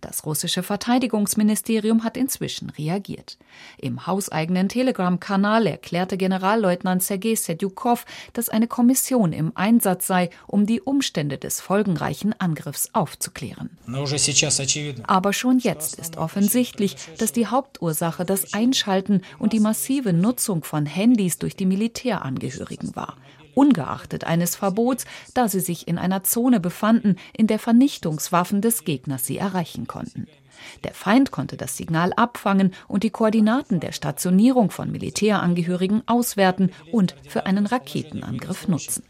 Das 0.00 0.26
russische 0.26 0.62
Verteidigungsministerium 0.62 2.04
hat 2.04 2.16
inzwischen 2.16 2.70
reagiert. 2.70 3.38
Im 3.78 4.06
hauseigenen 4.06 4.68
Telegram-Kanal 4.68 5.66
erklärte 5.66 6.16
Generalleutnant 6.16 7.02
Sergei 7.02 7.34
Sedjukow, 7.34 8.04
dass 8.32 8.48
eine 8.48 8.66
Kommission 8.66 9.32
im 9.32 9.52
Einsatz 9.54 10.06
sei, 10.06 10.30
um 10.46 10.66
die 10.66 10.80
Umstände 10.80 11.38
des 11.38 11.60
folgenreichen 11.60 12.38
Angriffs 12.38 12.90
aufzuklären. 12.92 13.70
Aber 15.06 15.32
schon 15.32 15.58
jetzt 15.58 15.98
ist 15.98 16.16
offensichtlich, 16.16 16.96
dass 17.18 17.32
die 17.32 17.46
Hauptursache 17.46 18.24
das 18.24 18.52
Einschalten 18.52 19.22
und 19.38 19.52
die 19.52 19.60
massive 19.60 20.12
Nutzung 20.12 20.64
von 20.64 20.86
Handys 20.86 21.38
durch 21.38 21.56
die 21.56 21.66
Militärangehörigen 21.66 22.94
war 22.94 23.16
ungeachtet 23.56 24.24
eines 24.24 24.54
Verbots, 24.54 25.06
da 25.34 25.48
sie 25.48 25.60
sich 25.60 25.88
in 25.88 25.98
einer 25.98 26.22
Zone 26.22 26.60
befanden, 26.60 27.16
in 27.36 27.46
der 27.46 27.58
Vernichtungswaffen 27.58 28.60
des 28.60 28.84
Gegners 28.84 29.26
sie 29.26 29.38
erreichen 29.38 29.86
konnten. 29.86 30.28
Der 30.84 30.94
Feind 30.94 31.30
konnte 31.30 31.56
das 31.56 31.76
Signal 31.76 32.12
abfangen 32.14 32.72
und 32.88 33.02
die 33.02 33.10
Koordinaten 33.10 33.80
der 33.80 33.92
Stationierung 33.92 34.70
von 34.70 34.90
Militärangehörigen 34.90 36.02
auswerten 36.06 36.70
und 36.92 37.14
für 37.28 37.46
einen 37.46 37.66
Raketenangriff 37.66 38.68
nutzen. 38.68 39.02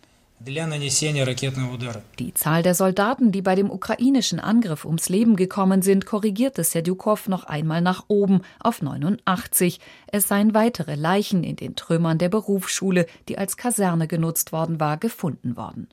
Die 2.21 2.33
Zahl 2.35 2.63
der 2.63 2.77
Soldaten, 2.77 3.33
die 3.33 3.43
bei 3.43 3.57
dem 3.57 3.69
ukrainischen 3.69 4.39
Angriff 4.39 4.85
ums 4.85 5.09
Leben 5.09 5.35
gekommen 5.35 5.83
sind, 5.83 6.07
korrigierte 6.07 6.63
Sedjukow 6.63 7.27
noch 7.27 7.43
einmal 7.45 7.81
nach 7.81 8.05
oben 8.07 8.43
auf 8.61 8.81
89. 8.81 9.81
Es 10.07 10.29
seien 10.29 10.55
weitere 10.55 10.95
Leichen 10.95 11.43
in 11.43 11.57
den 11.57 11.75
Trümmern 11.75 12.19
der 12.19 12.29
Berufsschule, 12.29 13.07
die 13.29 13.39
als 13.39 13.57
Kaserne 13.57 14.07
genutzt 14.07 14.53
worden 14.53 14.79
war, 14.79 14.99
gefunden 14.99 15.57
worden. 15.57 15.89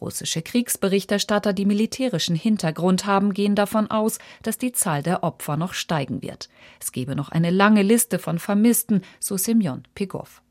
Russische 0.00 0.42
Kriegsberichterstatter, 0.42 1.52
die 1.52 1.64
militärischen 1.64 2.34
Hintergrund 2.34 3.06
haben, 3.06 3.34
gehen 3.34 3.54
davon 3.54 3.88
aus, 3.88 4.18
dass 4.42 4.58
die 4.58 4.72
Zahl 4.72 5.04
der 5.04 5.22
Opfer 5.22 5.56
noch 5.56 5.74
steigen 5.74 6.22
wird. 6.22 6.48
Es 6.80 6.90
gebe 6.90 7.14
noch 7.14 7.28
eine 7.28 7.50
lange 7.50 7.82
Liste 7.82 8.18
von 8.18 8.40
Vermissten, 8.40 9.02
so 9.20 9.36
Semyon 9.36 9.84
Pigow. 9.94 10.42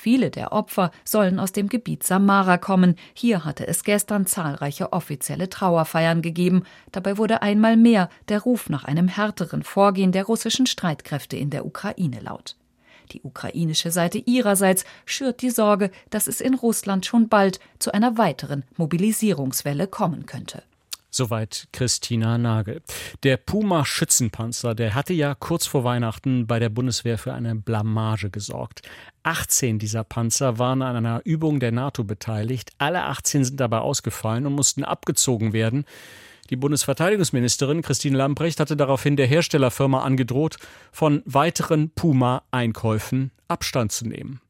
Viele 0.00 0.30
der 0.30 0.52
Opfer 0.52 0.92
sollen 1.04 1.40
aus 1.40 1.50
dem 1.50 1.68
Gebiet 1.68 2.04
Samara 2.04 2.56
kommen. 2.56 2.94
Hier 3.14 3.44
hatte 3.44 3.66
es 3.66 3.82
gestern 3.82 4.26
zahlreiche 4.26 4.92
offizielle 4.92 5.48
Trauerfeiern 5.48 6.22
gegeben. 6.22 6.62
Dabei 6.92 7.18
wurde 7.18 7.42
einmal 7.42 7.76
mehr 7.76 8.08
der 8.28 8.42
Ruf 8.42 8.68
nach 8.68 8.84
einem 8.84 9.08
härteren 9.08 9.64
Vorgehen 9.64 10.12
der 10.12 10.26
russischen 10.26 10.66
Streitkräfte 10.66 11.36
in 11.36 11.50
der 11.50 11.66
Ukraine 11.66 12.20
laut. 12.20 12.54
Die 13.10 13.22
ukrainische 13.22 13.90
Seite 13.90 14.18
ihrerseits 14.18 14.84
schürt 15.04 15.42
die 15.42 15.50
Sorge, 15.50 15.90
dass 16.10 16.28
es 16.28 16.40
in 16.40 16.54
Russland 16.54 17.04
schon 17.04 17.28
bald 17.28 17.58
zu 17.80 17.90
einer 17.90 18.16
weiteren 18.16 18.62
Mobilisierungswelle 18.76 19.88
kommen 19.88 20.26
könnte. 20.26 20.62
Soweit 21.10 21.68
Christina 21.72 22.36
Nagel. 22.36 22.82
Der 23.22 23.38
Puma-Schützenpanzer, 23.38 24.74
der 24.74 24.94
hatte 24.94 25.14
ja 25.14 25.34
kurz 25.34 25.66
vor 25.66 25.82
Weihnachten 25.82 26.46
bei 26.46 26.58
der 26.58 26.68
Bundeswehr 26.68 27.16
für 27.16 27.32
eine 27.32 27.54
Blamage 27.54 28.30
gesorgt. 28.30 28.82
18 29.22 29.78
dieser 29.78 30.04
Panzer 30.04 30.58
waren 30.58 30.82
an 30.82 30.96
einer 30.96 31.22
Übung 31.24 31.60
der 31.60 31.72
NATO 31.72 32.04
beteiligt. 32.04 32.72
Alle 32.78 33.04
18 33.04 33.44
sind 33.44 33.60
dabei 33.60 33.78
ausgefallen 33.78 34.46
und 34.46 34.54
mussten 34.54 34.84
abgezogen 34.84 35.52
werden. 35.52 35.84
Die 36.50 36.56
Bundesverteidigungsministerin 36.56 37.82
Christine 37.82 38.16
Lambrecht 38.16 38.60
hatte 38.60 38.76
daraufhin 38.76 39.16
der 39.16 39.26
Herstellerfirma 39.26 40.02
angedroht, 40.02 40.56
von 40.92 41.22
weiteren 41.26 41.90
Puma-Einkäufen 41.90 43.32
Abstand 43.48 43.92
zu 43.92 44.06
nehmen. 44.06 44.40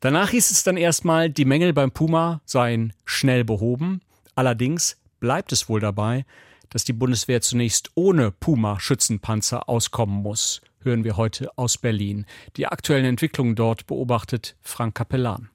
Danach 0.00 0.30
hieß 0.30 0.50
es 0.50 0.62
dann 0.64 0.76
erstmal, 0.76 1.30
die 1.30 1.44
Mängel 1.44 1.72
beim 1.72 1.92
Puma 1.92 2.40
seien 2.44 2.92
schnell 3.04 3.44
behoben. 3.44 4.00
Allerdings 4.34 4.96
bleibt 5.20 5.52
es 5.52 5.68
wohl 5.68 5.80
dabei, 5.80 6.24
dass 6.70 6.84
die 6.84 6.92
Bundeswehr 6.92 7.40
zunächst 7.40 7.90
ohne 7.94 8.30
Puma-Schützenpanzer 8.30 9.68
auskommen 9.68 10.22
muss, 10.22 10.60
hören 10.82 11.04
wir 11.04 11.16
heute 11.16 11.56
aus 11.56 11.78
Berlin. 11.78 12.26
Die 12.56 12.66
aktuellen 12.66 13.04
Entwicklungen 13.04 13.54
dort 13.54 13.86
beobachtet 13.86 14.56
Frank 14.62 14.94
Capellan. 14.94 15.50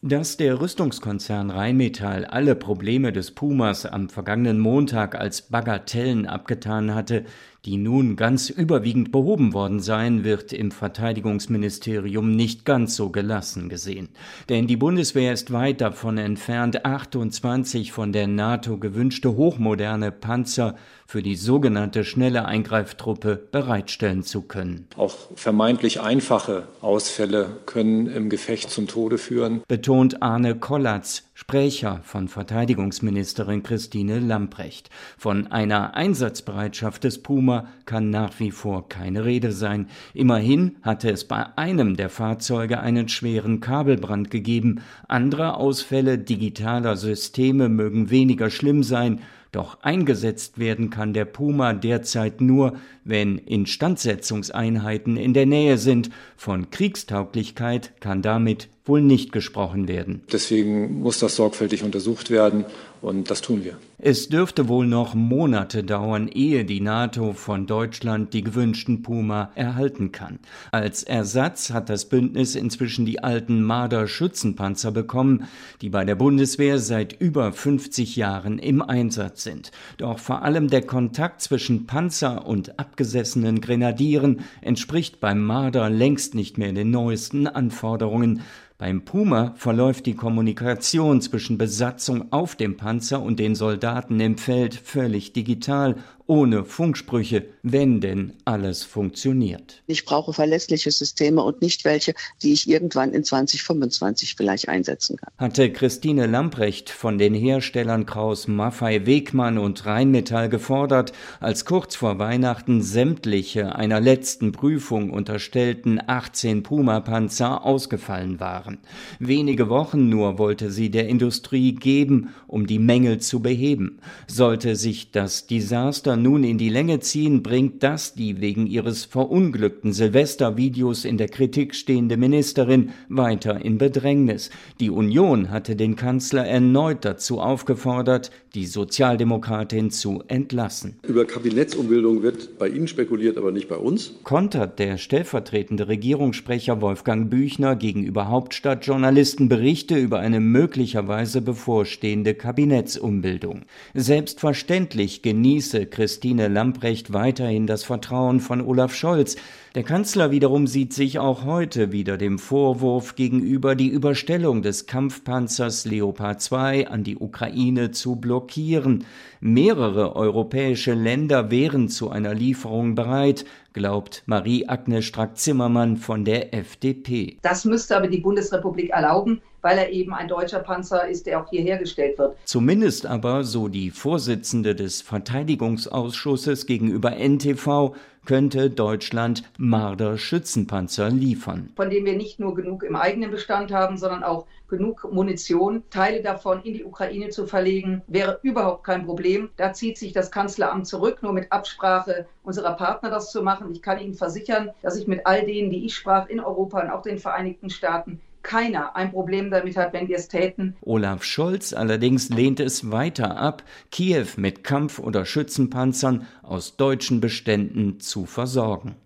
Dass 0.00 0.36
der 0.36 0.60
Rüstungskonzern 0.60 1.50
Rheinmetall 1.50 2.24
alle 2.24 2.54
Probleme 2.54 3.12
des 3.12 3.34
Pumas 3.34 3.84
am 3.84 4.08
vergangenen 4.08 4.60
Montag 4.60 5.16
als 5.16 5.42
Bagatellen 5.42 6.24
abgetan 6.24 6.94
hatte, 6.94 7.24
die 7.68 7.76
nun 7.76 8.16
ganz 8.16 8.48
überwiegend 8.48 9.12
behoben 9.12 9.52
worden 9.52 9.80
seien, 9.80 10.24
wird 10.24 10.54
im 10.54 10.70
Verteidigungsministerium 10.70 12.34
nicht 12.34 12.64
ganz 12.64 12.96
so 12.96 13.10
gelassen 13.10 13.68
gesehen. 13.68 14.08
Denn 14.48 14.66
die 14.66 14.78
Bundeswehr 14.78 15.34
ist 15.34 15.52
weit 15.52 15.82
davon 15.82 16.16
entfernt, 16.16 16.86
28 16.86 17.92
von 17.92 18.14
der 18.14 18.26
NATO 18.26 18.78
gewünschte 18.78 19.36
hochmoderne 19.36 20.12
Panzer 20.12 20.76
für 21.06 21.22
die 21.22 21.36
sogenannte 21.36 22.04
schnelle 22.04 22.46
Eingreiftruppe 22.46 23.36
bereitstellen 23.50 24.22
zu 24.22 24.42
können. 24.42 24.86
Auch 24.96 25.16
vermeintlich 25.34 26.00
einfache 26.00 26.68
Ausfälle 26.80 27.58
können 27.66 28.06
im 28.06 28.30
Gefecht 28.30 28.70
zum 28.70 28.86
Tode 28.86 29.18
führen, 29.18 29.62
betont 29.68 30.22
Arne 30.22 30.54
Kollatz, 30.54 31.27
Sprecher 31.40 32.00
von 32.02 32.26
Verteidigungsministerin 32.26 33.62
Christine 33.62 34.18
Lamprecht. 34.18 34.90
Von 35.16 35.46
einer 35.46 35.94
Einsatzbereitschaft 35.94 37.04
des 37.04 37.22
Puma 37.22 37.68
kann 37.86 38.10
nach 38.10 38.40
wie 38.40 38.50
vor 38.50 38.88
keine 38.88 39.24
Rede 39.24 39.52
sein. 39.52 39.86
Immerhin 40.14 40.78
hatte 40.82 41.08
es 41.12 41.26
bei 41.26 41.46
einem 41.56 41.94
der 41.96 42.10
Fahrzeuge 42.10 42.80
einen 42.80 43.08
schweren 43.08 43.60
Kabelbrand 43.60 44.32
gegeben. 44.32 44.80
Andere 45.06 45.54
Ausfälle 45.54 46.18
digitaler 46.18 46.96
Systeme 46.96 47.68
mögen 47.68 48.10
weniger 48.10 48.50
schlimm 48.50 48.82
sein, 48.82 49.20
doch 49.52 49.78
eingesetzt 49.82 50.58
werden 50.58 50.90
kann 50.90 51.14
der 51.14 51.24
Puma 51.24 51.72
derzeit 51.72 52.40
nur, 52.40 52.76
wenn 53.04 53.38
Instandsetzungseinheiten 53.38 55.16
in 55.16 55.32
der 55.32 55.46
Nähe 55.46 55.78
sind. 55.78 56.10
Von 56.36 56.70
Kriegstauglichkeit 56.70 57.92
kann 58.00 58.22
damit 58.22 58.68
wohl 58.84 59.02
nicht 59.02 59.32
gesprochen 59.32 59.88
werden. 59.88 60.22
Deswegen 60.32 61.00
muss 61.00 61.18
das 61.18 61.36
sorgfältig 61.36 61.82
untersucht 61.82 62.30
werden 62.30 62.64
und 63.02 63.30
das 63.30 63.40
tun 63.40 63.64
wir. 63.64 63.76
Es 64.00 64.28
dürfte 64.28 64.68
wohl 64.68 64.86
noch 64.86 65.14
Monate 65.14 65.82
dauern, 65.82 66.28
ehe 66.28 66.64
die 66.64 66.80
NATO 66.80 67.32
von 67.32 67.66
Deutschland 67.66 68.32
die 68.32 68.44
gewünschten 68.44 69.02
Puma 69.02 69.50
erhalten 69.56 70.12
kann. 70.12 70.38
Als 70.70 71.02
Ersatz 71.02 71.70
hat 71.70 71.88
das 71.88 72.04
Bündnis 72.08 72.54
inzwischen 72.54 73.06
die 73.06 73.24
alten 73.24 73.62
Marder-Schützenpanzer 73.62 74.92
bekommen, 74.92 75.48
die 75.80 75.90
bei 75.90 76.04
der 76.04 76.14
Bundeswehr 76.14 76.78
seit 76.78 77.20
über 77.20 77.52
50 77.52 78.14
Jahren 78.14 78.60
im 78.60 78.82
Einsatz 78.82 79.42
sind. 79.42 79.72
Doch 79.96 80.20
vor 80.20 80.42
allem 80.42 80.68
der 80.68 80.82
Kontakt 80.82 81.42
zwischen 81.42 81.86
Panzer 81.86 82.46
und 82.46 82.78
abgesessenen 82.78 83.60
Grenadieren 83.60 84.42
entspricht 84.60 85.18
beim 85.18 85.44
Marder 85.44 85.90
längst 85.90 86.36
nicht 86.36 86.56
mehr 86.56 86.72
den 86.72 86.92
neuesten 86.92 87.48
Anforderungen. 87.48 88.42
Beim 88.80 89.04
Puma 89.04 89.54
verläuft 89.56 90.06
die 90.06 90.14
Kommunikation 90.14 91.20
zwischen 91.20 91.58
Besatzung 91.58 92.30
auf 92.30 92.54
dem 92.54 92.76
Panzer 92.76 93.20
und 93.20 93.40
den 93.40 93.56
Soldaten 93.56 94.20
im 94.20 94.38
Feld 94.38 94.72
völlig 94.72 95.32
digital 95.32 95.96
ohne 96.28 96.64
Funksprüche, 96.64 97.46
wenn 97.62 98.02
denn 98.02 98.34
alles 98.44 98.84
funktioniert. 98.84 99.82
Ich 99.86 100.04
brauche 100.04 100.34
verlässliche 100.34 100.90
Systeme 100.90 101.42
und 101.42 101.62
nicht 101.62 101.86
welche, 101.86 102.12
die 102.42 102.52
ich 102.52 102.68
irgendwann 102.68 103.14
in 103.14 103.24
2025 103.24 104.36
vielleicht 104.36 104.68
einsetzen 104.68 105.16
kann. 105.16 105.32
Hatte 105.38 105.72
Christine 105.72 106.26
Lamprecht 106.26 106.90
von 106.90 107.16
den 107.16 107.32
Herstellern 107.32 108.04
Kraus 108.04 108.46
Maffei 108.46 109.06
Wegmann 109.06 109.56
und 109.56 109.86
Rheinmetall 109.86 110.50
gefordert, 110.50 111.12
als 111.40 111.64
kurz 111.64 111.96
vor 111.96 112.18
Weihnachten 112.18 112.82
sämtliche 112.82 113.74
einer 113.76 114.00
letzten 114.00 114.52
Prüfung 114.52 115.10
unterstellten 115.10 115.98
18 116.06 116.62
Puma-Panzer 116.62 117.64
ausgefallen 117.64 118.38
waren. 118.38 118.78
Wenige 119.18 119.70
Wochen 119.70 120.10
nur 120.10 120.36
wollte 120.36 120.70
sie 120.70 120.90
der 120.90 121.08
Industrie 121.08 121.74
geben, 121.74 122.34
um 122.46 122.66
die 122.66 122.78
Mängel 122.78 123.18
zu 123.18 123.40
beheben. 123.40 124.00
Sollte 124.26 124.76
sich 124.76 125.10
das 125.10 125.46
Desaster 125.46 126.17
nun 126.18 126.44
in 126.44 126.58
die 126.58 126.68
Länge 126.68 127.00
ziehen, 127.00 127.42
bringt 127.42 127.82
das 127.82 128.14
die 128.14 128.40
wegen 128.40 128.66
ihres 128.66 129.04
verunglückten 129.04 129.92
Silvestervideos 129.92 131.04
in 131.04 131.18
der 131.18 131.28
Kritik 131.28 131.74
stehende 131.74 132.16
Ministerin 132.16 132.90
weiter 133.08 133.64
in 133.64 133.78
Bedrängnis. 133.78 134.50
Die 134.80 134.90
Union 134.90 135.50
hatte 135.50 135.76
den 135.76 135.96
Kanzler 135.96 136.46
erneut 136.46 137.04
dazu 137.04 137.40
aufgefordert, 137.40 138.30
die 138.54 138.66
Sozialdemokratin 138.66 139.90
zu 139.90 140.22
entlassen. 140.28 140.96
Über 141.06 141.24
Kabinettsumbildung 141.24 142.22
wird 142.22 142.58
bei 142.58 142.68
Ihnen 142.68 142.88
spekuliert, 142.88 143.36
aber 143.36 143.52
nicht 143.52 143.68
bei 143.68 143.76
uns. 143.76 144.14
Kontert 144.24 144.78
der 144.78 144.96
stellvertretende 144.96 145.88
Regierungssprecher 145.88 146.80
Wolfgang 146.80 147.30
Büchner 147.30 147.76
gegenüber 147.76 148.28
Hauptstadtjournalisten 148.28 149.48
Berichte 149.48 149.96
über 149.96 150.18
eine 150.20 150.40
möglicherweise 150.40 151.40
bevorstehende 151.40 152.34
Kabinettsumbildung. 152.34 153.62
Selbstverständlich 153.94 155.22
genieße 155.22 155.86
Christine 156.08 156.48
Lamprecht 156.48 157.12
weiterhin 157.12 157.66
das 157.66 157.84
Vertrauen 157.84 158.40
von 158.40 158.62
Olaf 158.62 158.94
Scholz. 158.94 159.36
Der 159.78 159.84
Kanzler 159.84 160.32
wiederum 160.32 160.66
sieht 160.66 160.92
sich 160.92 161.20
auch 161.20 161.44
heute 161.44 161.92
wieder 161.92 162.18
dem 162.18 162.40
Vorwurf 162.40 163.14
gegenüber, 163.14 163.76
die 163.76 163.86
Überstellung 163.86 164.60
des 164.60 164.86
Kampfpanzers 164.86 165.84
Leopard 165.84 166.42
2 166.42 166.88
an 166.88 167.04
die 167.04 167.16
Ukraine 167.16 167.92
zu 167.92 168.16
blockieren. 168.16 169.04
Mehrere 169.38 170.16
europäische 170.16 170.94
Länder 170.94 171.52
wären 171.52 171.88
zu 171.88 172.10
einer 172.10 172.34
Lieferung 172.34 172.96
bereit, 172.96 173.44
glaubt 173.72 174.24
Marie-Agnes 174.26 175.04
Strack-Zimmermann 175.04 175.96
von 175.96 176.24
der 176.24 176.52
FDP. 176.54 177.36
Das 177.42 177.64
müsste 177.64 177.96
aber 177.96 178.08
die 178.08 178.18
Bundesrepublik 178.18 178.90
erlauben, 178.90 179.40
weil 179.60 179.78
er 179.78 179.90
eben 179.90 180.12
ein 180.12 180.26
deutscher 180.26 180.58
Panzer 180.58 181.08
ist, 181.08 181.26
der 181.26 181.40
auch 181.40 181.50
hier 181.50 181.62
hergestellt 181.62 182.18
wird. 182.18 182.36
Zumindest 182.44 183.06
aber, 183.06 183.44
so 183.44 183.68
die 183.68 183.92
Vorsitzende 183.92 184.74
des 184.74 185.02
Verteidigungsausschusses 185.02 186.66
gegenüber 186.66 187.12
NTV, 187.16 187.94
könnte 188.28 188.68
Deutschland 188.68 189.42
Marder-Schützenpanzer 189.56 191.08
liefern. 191.08 191.70
Von 191.76 191.88
dem 191.88 192.04
wir 192.04 192.14
nicht 192.14 192.38
nur 192.38 192.54
genug 192.54 192.82
im 192.82 192.94
eigenen 192.94 193.30
Bestand 193.30 193.72
haben, 193.72 193.96
sondern 193.96 194.22
auch 194.22 194.44
genug 194.68 195.10
Munition. 195.10 195.82
Teile 195.88 196.20
davon 196.20 196.60
in 196.60 196.74
die 196.74 196.84
Ukraine 196.84 197.30
zu 197.30 197.46
verlegen, 197.46 198.02
wäre 198.06 198.38
überhaupt 198.42 198.84
kein 198.84 199.06
Problem. 199.06 199.48
Da 199.56 199.72
zieht 199.72 199.96
sich 199.96 200.12
das 200.12 200.30
Kanzleramt 200.30 200.86
zurück, 200.86 201.22
nur 201.22 201.32
mit 201.32 201.50
Absprache 201.50 202.26
unserer 202.42 202.74
Partner 202.74 203.08
das 203.08 203.32
zu 203.32 203.42
machen. 203.42 203.72
Ich 203.72 203.80
kann 203.80 203.98
Ihnen 203.98 204.12
versichern, 204.12 204.72
dass 204.82 204.98
ich 204.98 205.06
mit 205.06 205.26
all 205.26 205.46
denen, 205.46 205.70
die 205.70 205.86
ich 205.86 205.96
sprach, 205.96 206.28
in 206.28 206.40
Europa 206.40 206.82
und 206.82 206.90
auch 206.90 207.00
den 207.00 207.16
Vereinigten 207.16 207.70
Staaten 207.70 208.20
keiner 208.48 208.96
ein 208.96 209.12
Problem 209.12 209.50
damit 209.50 209.76
hat, 209.76 209.92
wenn 209.92 210.08
wir 210.08 210.16
es 210.16 210.26
täten. 210.26 210.74
Olaf 210.80 211.22
Scholz 211.22 211.74
allerdings 211.74 212.30
lehnt 212.30 212.60
es 212.60 212.90
weiter 212.90 213.36
ab, 213.36 213.62
Kiew 213.92 214.26
mit 214.36 214.64
Kampf- 214.64 214.98
oder 214.98 215.26
Schützenpanzern 215.26 216.26
aus 216.42 216.76
deutschen 216.78 217.20
Beständen 217.20 218.00
zu 218.00 218.24
versorgen. 218.24 218.96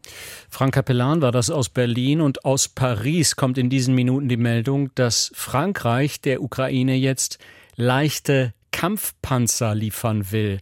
Frank 0.49 0.75
Capellan 0.75 1.23
war 1.23 1.33
das 1.33 1.51
aus 1.51 1.69
Berlin 1.69 2.21
und 2.21 2.45
aus 2.45 2.69
Paris 2.69 3.35
kommt 3.35 3.59
in 3.59 3.69
diesen 3.69 3.97
Minuten 3.97 4.29
die 4.29 4.37
Meldung, 4.37 4.95
dass 4.95 5.33
Frankreich 5.35 6.21
der 6.21 6.41
Ukraine 6.41 6.95
jetzt 6.95 7.41
leichte 7.75 8.55
Kampfpanzer 8.71 9.75
liefern 9.75 10.31
will. 10.31 10.61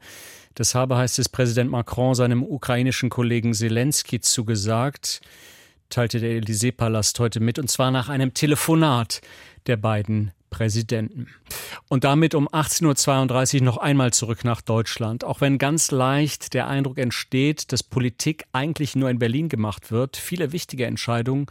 Das 0.55 0.75
habe, 0.75 0.97
heißt 0.97 1.19
es, 1.19 1.29
Präsident 1.29 1.71
Macron 1.71 2.15
seinem 2.15 2.43
ukrainischen 2.43 3.11
Kollegen 3.11 3.53
Zelensky 3.53 4.21
zugesagt 4.21 5.21
teilte 5.91 6.21
der 6.21 6.31
Élysée-Palast 6.41 7.19
heute 7.21 7.41
mit, 7.41 7.59
und 7.59 7.71
zwar 7.71 7.91
nach 7.91 8.09
einem 8.09 8.33
Telefonat 8.35 9.21
der 9.67 9.77
beiden 9.77 10.33
Präsidenten. 10.51 11.29
Und 11.89 12.05
damit 12.05 12.35
um 12.35 12.49
18.32 12.49 13.57
Uhr 13.57 13.65
noch 13.65 13.77
einmal 13.79 14.13
zurück 14.13 14.45
nach 14.45 14.61
Deutschland. 14.61 15.25
Auch 15.25 15.41
wenn 15.41 15.59
ganz 15.59 15.91
leicht 15.91 16.55
der 16.55 16.67
Eindruck 16.67 16.99
entsteht, 16.99 17.73
dass 17.73 17.83
Politik 17.83 18.45
eigentlich 18.53 18.97
nur 18.97 19.09
in 19.09 19.19
Berlin 19.19 19.49
gemacht 19.49 19.91
wird, 19.91 20.17
viele 20.17 20.53
wichtige 20.53 20.87
Entscheidungen 20.87 21.47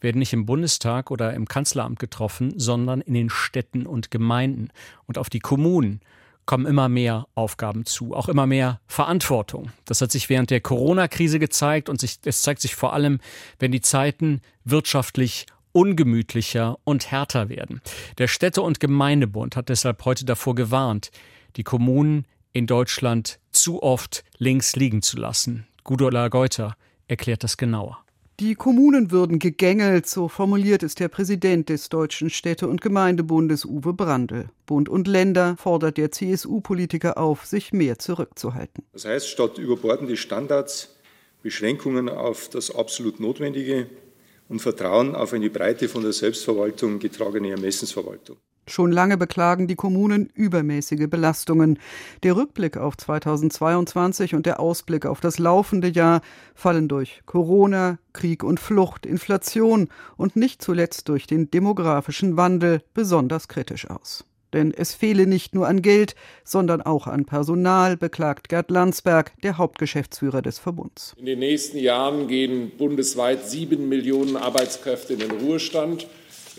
werden 0.00 0.18
nicht 0.18 0.32
im 0.32 0.46
Bundestag 0.46 1.10
oder 1.10 1.32
im 1.34 1.48
Kanzleramt 1.48 1.98
getroffen, 1.98 2.52
sondern 2.58 3.00
in 3.00 3.14
den 3.14 3.30
Städten 3.30 3.86
und 3.86 4.10
Gemeinden 4.10 4.68
und 5.06 5.18
auf 5.18 5.30
die 5.30 5.40
Kommunen 5.40 6.00
kommen 6.46 6.66
immer 6.66 6.88
mehr 6.88 7.26
Aufgaben 7.34 7.84
zu, 7.84 8.14
auch 8.14 8.28
immer 8.28 8.46
mehr 8.46 8.80
Verantwortung. 8.86 9.70
Das 9.84 10.00
hat 10.00 10.12
sich 10.12 10.28
während 10.28 10.50
der 10.50 10.60
Corona-Krise 10.60 11.38
gezeigt 11.38 11.88
und 11.88 12.00
sich, 12.00 12.18
es 12.24 12.42
zeigt 12.42 12.60
sich 12.60 12.74
vor 12.74 12.92
allem, 12.92 13.20
wenn 13.58 13.72
die 13.72 13.80
Zeiten 13.80 14.40
wirtschaftlich 14.64 15.46
ungemütlicher 15.72 16.78
und 16.84 17.10
härter 17.10 17.48
werden. 17.48 17.80
Der 18.18 18.28
Städte- 18.28 18.62
und 18.62 18.80
Gemeindebund 18.80 19.56
hat 19.56 19.68
deshalb 19.68 20.04
heute 20.04 20.24
davor 20.24 20.54
gewarnt, 20.54 21.10
die 21.56 21.64
Kommunen 21.64 22.26
in 22.52 22.66
Deutschland 22.66 23.38
zu 23.50 23.82
oft 23.82 24.24
links 24.38 24.76
liegen 24.76 25.02
zu 25.02 25.16
lassen. 25.16 25.66
Gudula 25.84 26.28
Geuter 26.28 26.76
erklärt 27.08 27.42
das 27.42 27.56
genauer. 27.56 28.04
Die 28.40 28.54
Kommunen 28.54 29.10
würden 29.10 29.38
gegängelt, 29.38 30.06
so 30.06 30.26
formuliert 30.26 30.82
es 30.82 30.94
der 30.94 31.08
Präsident 31.08 31.68
des 31.68 31.90
Deutschen 31.90 32.30
Städte- 32.30 32.66
und 32.66 32.80
Gemeindebundes 32.80 33.64
Uwe 33.64 33.92
Brandl. 33.92 34.48
Bund 34.66 34.88
und 34.88 35.06
Länder 35.06 35.56
fordert 35.58 35.98
der 35.98 36.10
CSU-Politiker 36.10 37.18
auf, 37.18 37.44
sich 37.44 37.72
mehr 37.72 37.98
zurückzuhalten. 37.98 38.84
Das 38.92 39.04
heißt, 39.04 39.28
statt 39.28 39.58
überbordende 39.58 40.16
Standards, 40.16 40.96
Beschränkungen 41.42 42.08
auf 42.08 42.48
das 42.48 42.74
absolut 42.74 43.20
Notwendige 43.20 43.86
und 44.48 44.60
Vertrauen 44.60 45.14
auf 45.14 45.32
eine 45.32 45.50
breite 45.50 45.88
von 45.88 46.02
der 46.02 46.12
Selbstverwaltung 46.12 46.98
getragene 46.98 47.50
Ermessensverwaltung. 47.50 48.36
Schon 48.68 48.92
lange 48.92 49.16
beklagen 49.16 49.66
die 49.66 49.74
Kommunen 49.74 50.30
übermäßige 50.34 51.08
Belastungen. 51.08 51.78
Der 52.22 52.36
Rückblick 52.36 52.76
auf 52.76 52.96
2022 52.96 54.34
und 54.34 54.46
der 54.46 54.60
Ausblick 54.60 55.04
auf 55.04 55.20
das 55.20 55.38
laufende 55.40 55.88
Jahr 55.88 56.22
fallen 56.54 56.86
durch 56.86 57.22
Corona, 57.26 57.98
Krieg 58.12 58.44
und 58.44 58.60
Flucht, 58.60 59.04
Inflation 59.04 59.88
und 60.16 60.36
nicht 60.36 60.62
zuletzt 60.62 61.08
durch 61.08 61.26
den 61.26 61.50
demografischen 61.50 62.36
Wandel 62.36 62.82
besonders 62.94 63.48
kritisch 63.48 63.90
aus. 63.90 64.24
Denn 64.52 64.72
es 64.72 64.94
fehle 64.94 65.26
nicht 65.26 65.54
nur 65.54 65.66
an 65.66 65.82
Geld, 65.82 66.14
sondern 66.44 66.82
auch 66.82 67.06
an 67.06 67.24
Personal, 67.24 67.96
beklagt 67.96 68.48
Gerd 68.48 68.70
Landsberg, 68.70 69.32
der 69.42 69.58
Hauptgeschäftsführer 69.58 70.42
des 70.42 70.58
Verbunds. 70.58 71.14
In 71.16 71.26
den 71.26 71.38
nächsten 71.38 71.78
Jahren 71.78 72.28
gehen 72.28 72.70
bundesweit 72.76 73.48
sieben 73.48 73.88
Millionen 73.88 74.36
Arbeitskräfte 74.36 75.14
in 75.14 75.20
den 75.20 75.30
Ruhestand. 75.30 76.06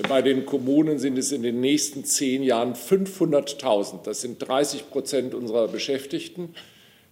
Bei 0.10 0.24
den 0.24 0.46
Kommunen 0.46 0.98
sind 0.98 1.20
es 1.20 1.32
in 1.32 1.44
den 1.44 1.60
nächsten 1.60 2.04
zehn 2.04 2.42
Jahren 2.42 2.74
500.000. 2.74 4.04
Das 4.04 4.22
sind 4.22 4.40
30 4.40 4.90
Prozent 4.90 5.36
unserer 5.36 5.68
Beschäftigten. 5.68 6.56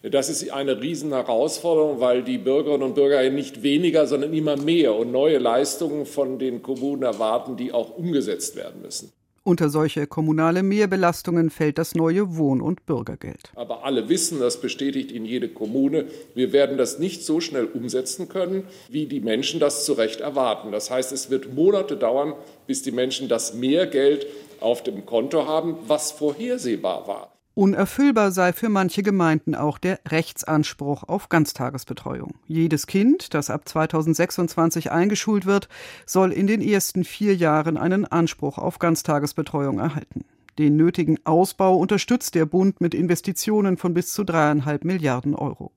Das 0.02 0.30
ist 0.30 0.50
eine 0.50 0.82
Riesenherausforderung, 0.82 2.00
weil 2.00 2.24
die 2.24 2.40
Bürgerinnen 2.40 2.82
und 2.82 2.96
Bürger 2.96 3.30
nicht 3.30 3.62
weniger, 3.62 4.08
sondern 4.08 4.34
immer 4.34 4.58
mehr 4.58 4.96
und 4.96 5.12
neue 5.12 5.38
Leistungen 5.38 6.08
von 6.08 6.40
den 6.40 6.64
Kommunen 6.64 7.04
erwarten, 7.04 7.56
die 7.56 7.72
auch 7.72 7.96
umgesetzt 7.96 8.56
werden 8.56 8.82
müssen. 8.82 9.12
Unter 9.44 9.70
solche 9.70 10.06
kommunale 10.06 10.62
Mehrbelastungen 10.62 11.50
fällt 11.50 11.80
das 11.80 11.96
neue 11.96 12.38
Wohn- 12.38 12.62
und 12.62 12.86
Bürgergeld. 12.86 13.52
Aber 13.56 13.84
alle 13.84 14.08
wissen, 14.08 14.40
das 14.40 14.62
bestätigt 14.62 15.12
in 15.12 15.26
jede 15.26 15.50
Kommune, 15.50 16.06
wir 16.36 16.54
werden 16.54 16.78
das 16.78 17.00
nicht 17.00 17.26
so 17.26 17.42
schnell 17.42 17.66
umsetzen 17.66 18.30
können, 18.30 18.66
wie 18.88 19.08
die 19.08 19.20
Menschen 19.20 19.60
das 19.60 19.84
zu 19.84 19.94
Recht 19.94 20.22
erwarten. 20.22 20.72
Das 20.72 20.92
heißt, 20.92 21.12
es 21.12 21.32
wird 21.32 21.56
Monate 21.56 21.98
dauern, 21.98 22.36
bis 22.68 22.84
die 22.84 22.92
Menschen 22.92 23.30
das 23.30 23.56
mehr 23.56 23.88
Geld 23.88 24.28
auf 24.60 24.84
dem 24.84 25.08
Konto 25.08 25.48
haben, 25.48 25.76
was 25.88 26.12
vorhersehbar 26.12 27.08
war. 27.08 27.41
Unerfüllbar 27.54 28.32
sei 28.32 28.54
für 28.54 28.70
manche 28.70 29.04
Gemeinden 29.04 29.56
auch 29.56 29.78
der 29.78 30.00
Rechtsanspruch 30.08 31.04
auf 31.04 31.28
Ganztagesbetreuung. 31.28 32.36
Jedes 32.48 32.88
Kind, 32.88 33.34
das 33.34 33.50
ab 33.50 33.68
2026 33.68 34.92
eingeschult 34.92 35.46
wird, 35.46 35.68
soll 36.06 36.32
in 36.32 36.48
den 36.48 36.62
ersten 36.62 37.04
vier 37.04 37.36
Jahren 37.36 37.78
einen 37.78 38.06
Anspruch 38.06 38.58
auf 38.58 38.80
Ganztagesbetreuung 38.80 39.80
erhalten. 39.80 40.24
Den 40.62 40.76
nötigen 40.76 41.18
Ausbau 41.24 41.76
unterstützt 41.76 42.36
der 42.36 42.46
Bund 42.46 42.82
mit 42.82 42.94
Investitionen 42.94 43.78
von 43.78 43.96
bis 43.96 44.14
zu 44.14 44.24
dreieinhalb 44.24 44.86
Milliarden 44.86 45.34
Euro. 45.34 45.72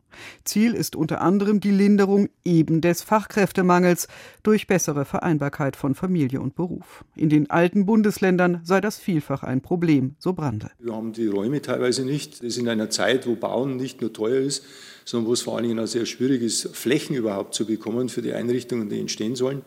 Ziel 0.44 0.74
ist 0.74 0.94
unter 0.94 1.22
anderem 1.22 1.58
die 1.58 1.70
Linderung 1.70 2.28
eben 2.44 2.82
des 2.82 3.00
Fachkräftemangels 3.00 4.08
durch 4.42 4.66
bessere 4.66 5.06
Vereinbarkeit 5.06 5.76
von 5.76 5.94
Familie 5.94 6.42
und 6.42 6.54
Beruf. 6.54 7.02
In 7.16 7.30
den 7.30 7.48
alten 7.48 7.86
Bundesländern 7.86 8.60
sei 8.62 8.82
das 8.82 8.98
vielfach 8.98 9.42
ein 9.42 9.62
Problem, 9.62 10.16
so 10.18 10.34
Brandl. 10.34 10.68
Wir 10.78 10.92
haben 10.92 11.14
die 11.14 11.28
Räume 11.28 11.62
teilweise 11.62 12.04
nicht. 12.04 12.40
Das 12.40 12.48
ist 12.48 12.58
in 12.58 12.68
einer 12.68 12.90
Zeit, 12.90 13.26
wo 13.26 13.36
Bauen 13.36 13.78
nicht 13.78 14.02
nur 14.02 14.12
teuer 14.12 14.42
ist, 14.42 14.66
sondern 15.06 15.30
wo 15.30 15.32
es 15.32 15.40
vor 15.40 15.56
allen 15.56 15.66
Dingen 15.66 15.78
auch 15.78 15.86
sehr 15.86 16.04
schwierig 16.04 16.42
ist, 16.42 16.76
Flächen 16.76 17.16
überhaupt 17.16 17.54
zu 17.54 17.64
bekommen 17.64 18.10
für 18.10 18.20
die 18.20 18.34
Einrichtungen, 18.34 18.90
die 18.90 19.00
entstehen 19.00 19.34
sollen. 19.34 19.62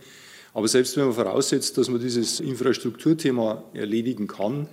Aber 0.53 0.67
selbst 0.67 0.95
wenn 0.95 1.05
man 1.05 1.13
voraussetzt, 1.13 1.75
dass 1.79 1.89
man 1.89 1.99
dieses 1.99 2.39
Infrastrukturthema 2.39 3.63
erledigen 3.73 4.27
kann, 4.27 4.67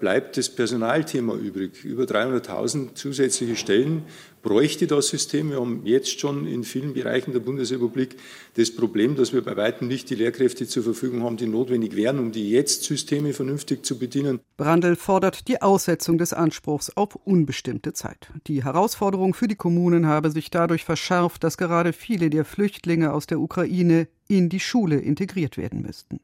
bleibt 0.00 0.36
das 0.36 0.48
Personalthema 0.48 1.34
übrig. 1.34 1.84
Über 1.84 2.04
300.000 2.04 2.94
zusätzliche 2.94 3.56
Stellen 3.56 4.04
bräuchte 4.42 4.86
das 4.86 5.08
System. 5.08 5.50
Wir 5.50 5.60
haben 5.60 5.82
jetzt 5.84 6.20
schon 6.20 6.46
in 6.46 6.64
vielen 6.64 6.94
Bereichen 6.94 7.32
der 7.32 7.40
Bundesrepublik 7.40 8.16
das 8.56 8.74
Problem, 8.74 9.16
dass 9.16 9.32
wir 9.32 9.42
bei 9.42 9.56
weitem 9.56 9.88
nicht 9.88 10.10
die 10.10 10.14
Lehrkräfte 10.14 10.66
zur 10.66 10.82
Verfügung 10.82 11.22
haben, 11.22 11.36
die 11.36 11.46
notwendig 11.46 11.96
wären, 11.96 12.18
um 12.18 12.32
die 12.32 12.50
jetzt 12.50 12.84
Systeme 12.84 13.32
vernünftig 13.32 13.84
zu 13.84 13.98
bedienen. 13.98 14.40
Brandl 14.56 14.96
fordert 14.96 15.48
die 15.48 15.60
Aussetzung 15.60 16.18
des 16.18 16.32
Anspruchs 16.32 16.90
auf 16.96 17.16
unbestimmte 17.16 17.92
Zeit. 17.92 18.28
Die 18.46 18.64
Herausforderung 18.64 19.34
für 19.34 19.48
die 19.48 19.56
Kommunen 19.56 20.06
habe 20.06 20.30
sich 20.30 20.50
dadurch 20.50 20.84
verschärft, 20.84 21.44
dass 21.44 21.56
gerade 21.56 21.92
viele 21.92 22.30
der 22.30 22.44
Flüchtlinge 22.44 23.12
aus 23.12 23.26
der 23.26 23.40
Ukraine 23.40 24.08
in 24.28 24.48
die 24.48 24.60
Schule 24.60 24.96
integriert 24.96 25.56
werden 25.56 25.82
müssten. 25.82 26.20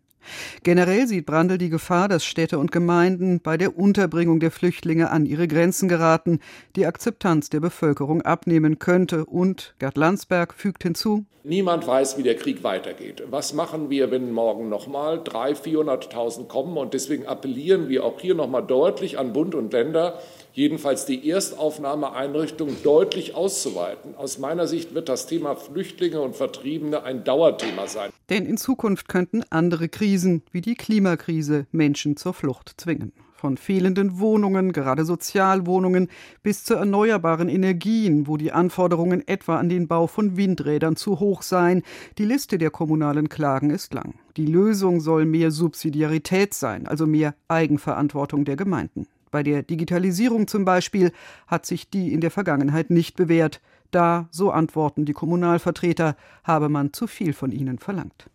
Generell 0.63 1.07
sieht 1.07 1.27
Brandl 1.27 1.59
die 1.59 1.71
Gefahr, 1.71 2.09
dass 2.09 2.25
Städte 2.25 2.59
und 2.59 2.73
Gemeinden 2.73 3.41
bei 3.41 3.57
der 3.57 3.79
Unterbringung 3.79 4.41
der 4.41 4.51
Flüchtlinge 4.51 5.11
an 5.11 5.27
ihre 5.27 5.49
Grenzen 5.49 5.89
geraten, 5.89 6.41
die 6.77 6.87
Akzeptanz 6.87 7.51
der 7.51 7.61
Bevölkerung 7.61 8.23
abnehmen 8.23 8.79
könnte. 8.79 9.25
Und 9.25 9.75
Gerd 9.79 9.97
Landsberg 9.97 10.55
fügt 10.55 10.83
hinzu, 10.83 11.25
Niemand 11.47 11.87
weiß, 11.87 12.17
wie 12.17 12.23
der 12.23 12.37
Krieg 12.37 12.65
weitergeht. 12.65 13.23
Was 13.29 13.53
machen 13.53 13.91
wir, 13.91 14.11
wenn 14.11 14.33
morgen 14.33 14.71
nochmal 14.71 15.19
300.000, 15.19 16.09
400.000 16.09 16.49
kommen? 16.49 16.79
Und 16.79 16.95
deswegen 16.95 17.27
appellieren 17.27 17.91
wir 17.91 18.07
auch 18.07 18.19
hier 18.19 18.35
nochmal 18.35 18.67
deutlich 18.67 19.19
an 19.19 19.35
Bund 19.35 19.55
und 19.55 19.71
Länder, 19.71 20.21
jedenfalls 20.55 21.05
die 21.05 21.29
Erstaufnahmeeinrichtungen 21.29 22.77
deutlich 22.83 23.35
auszuweiten. 23.35 24.15
Aus 24.17 24.39
meiner 24.39 24.67
Sicht 24.67 24.95
wird 24.95 25.09
das 25.09 25.27
Thema 25.27 25.57
Flüchtlinge 25.57 26.21
und 26.21 26.35
Vertriebene 26.37 27.03
ein 27.03 27.25
Dauerthema 27.25 27.87
sein. 27.87 28.11
Denn 28.31 28.47
in 28.47 28.57
Zukunft 28.57 29.09
könnten 29.09 29.43
andere 29.51 29.89
Krisen 29.89 30.43
wie 30.53 30.61
die 30.61 30.77
Klimakrise 30.77 31.67
Menschen 31.73 32.17
zur 32.17 32.33
Flucht 32.33 32.75
zwingen. 32.77 33.13
Von 33.35 33.59
fehlenden 33.59 34.21
Wohnungen, 34.21 34.73
gerade 34.73 35.05
Sozialwohnungen, 35.05 36.09
bis 36.43 36.65
zu 36.65 36.77
erneuerbaren 36.77 37.51
Energien, 37.51 38.27
wo 38.27 38.39
die 38.39 38.53
Anforderungen 38.53 39.27
etwa 39.29 39.59
an 39.59 39.69
den 39.69 39.87
Bau 39.87 40.07
von 40.07 40.39
Windrädern 40.39 40.97
zu 40.97 41.21
hoch 41.21 41.43
seien. 41.43 41.83
Die 42.17 42.25
Liste 42.25 42.57
der 42.57 42.71
kommunalen 42.71 43.29
Klagen 43.29 43.69
ist 43.69 43.93
lang. 43.93 44.15
Die 44.39 44.47
Lösung 44.47 45.01
soll 45.01 45.27
mehr 45.27 45.51
Subsidiarität 45.51 46.55
sein, 46.55 46.87
also 46.87 47.07
mehr 47.07 47.35
Eigenverantwortung 47.49 48.47
der 48.47 48.57
Gemeinden. 48.57 49.09
Bei 49.35 49.43
der 49.43 49.65
Digitalisierung 49.65 50.47
zum 50.47 50.65
Beispiel 50.65 51.11
hat 51.49 51.67
sich 51.67 51.91
die 51.91 52.13
in 52.13 52.21
der 52.21 52.31
Vergangenheit 52.31 52.91
nicht 52.91 53.17
bewährt. 53.17 53.61
Da, 53.91 54.29
so 54.31 54.53
antworten 54.53 55.07
die 55.07 55.13
Kommunalvertreter, 55.13 56.15
habe 56.45 56.69
man 56.69 56.93
zu 56.93 57.09
viel 57.09 57.33
von 57.33 57.51
ihnen 57.51 57.81
verlangt. 57.81 58.31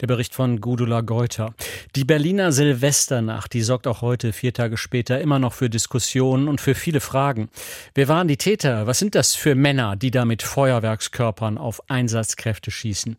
Der 0.00 0.06
Bericht 0.06 0.34
von 0.34 0.60
Gudula 0.60 1.00
Geuter. 1.00 1.54
Die 1.96 2.04
Berliner 2.04 2.52
Silvesternacht, 2.52 3.52
die 3.52 3.62
sorgt 3.62 3.86
auch 3.86 4.02
heute, 4.02 4.32
vier 4.32 4.52
Tage 4.52 4.76
später, 4.76 5.20
immer 5.20 5.38
noch 5.38 5.52
für 5.52 5.70
Diskussionen 5.70 6.48
und 6.48 6.60
für 6.60 6.74
viele 6.74 7.00
Fragen. 7.00 7.48
Wer 7.94 8.08
waren 8.08 8.28
die 8.28 8.36
Täter? 8.36 8.86
Was 8.86 8.98
sind 8.98 9.14
das 9.14 9.34
für 9.34 9.54
Männer, 9.54 9.96
die 9.96 10.10
da 10.10 10.24
mit 10.24 10.42
Feuerwerkskörpern 10.42 11.58
auf 11.58 11.88
Einsatzkräfte 11.88 12.70
schießen? 12.70 13.16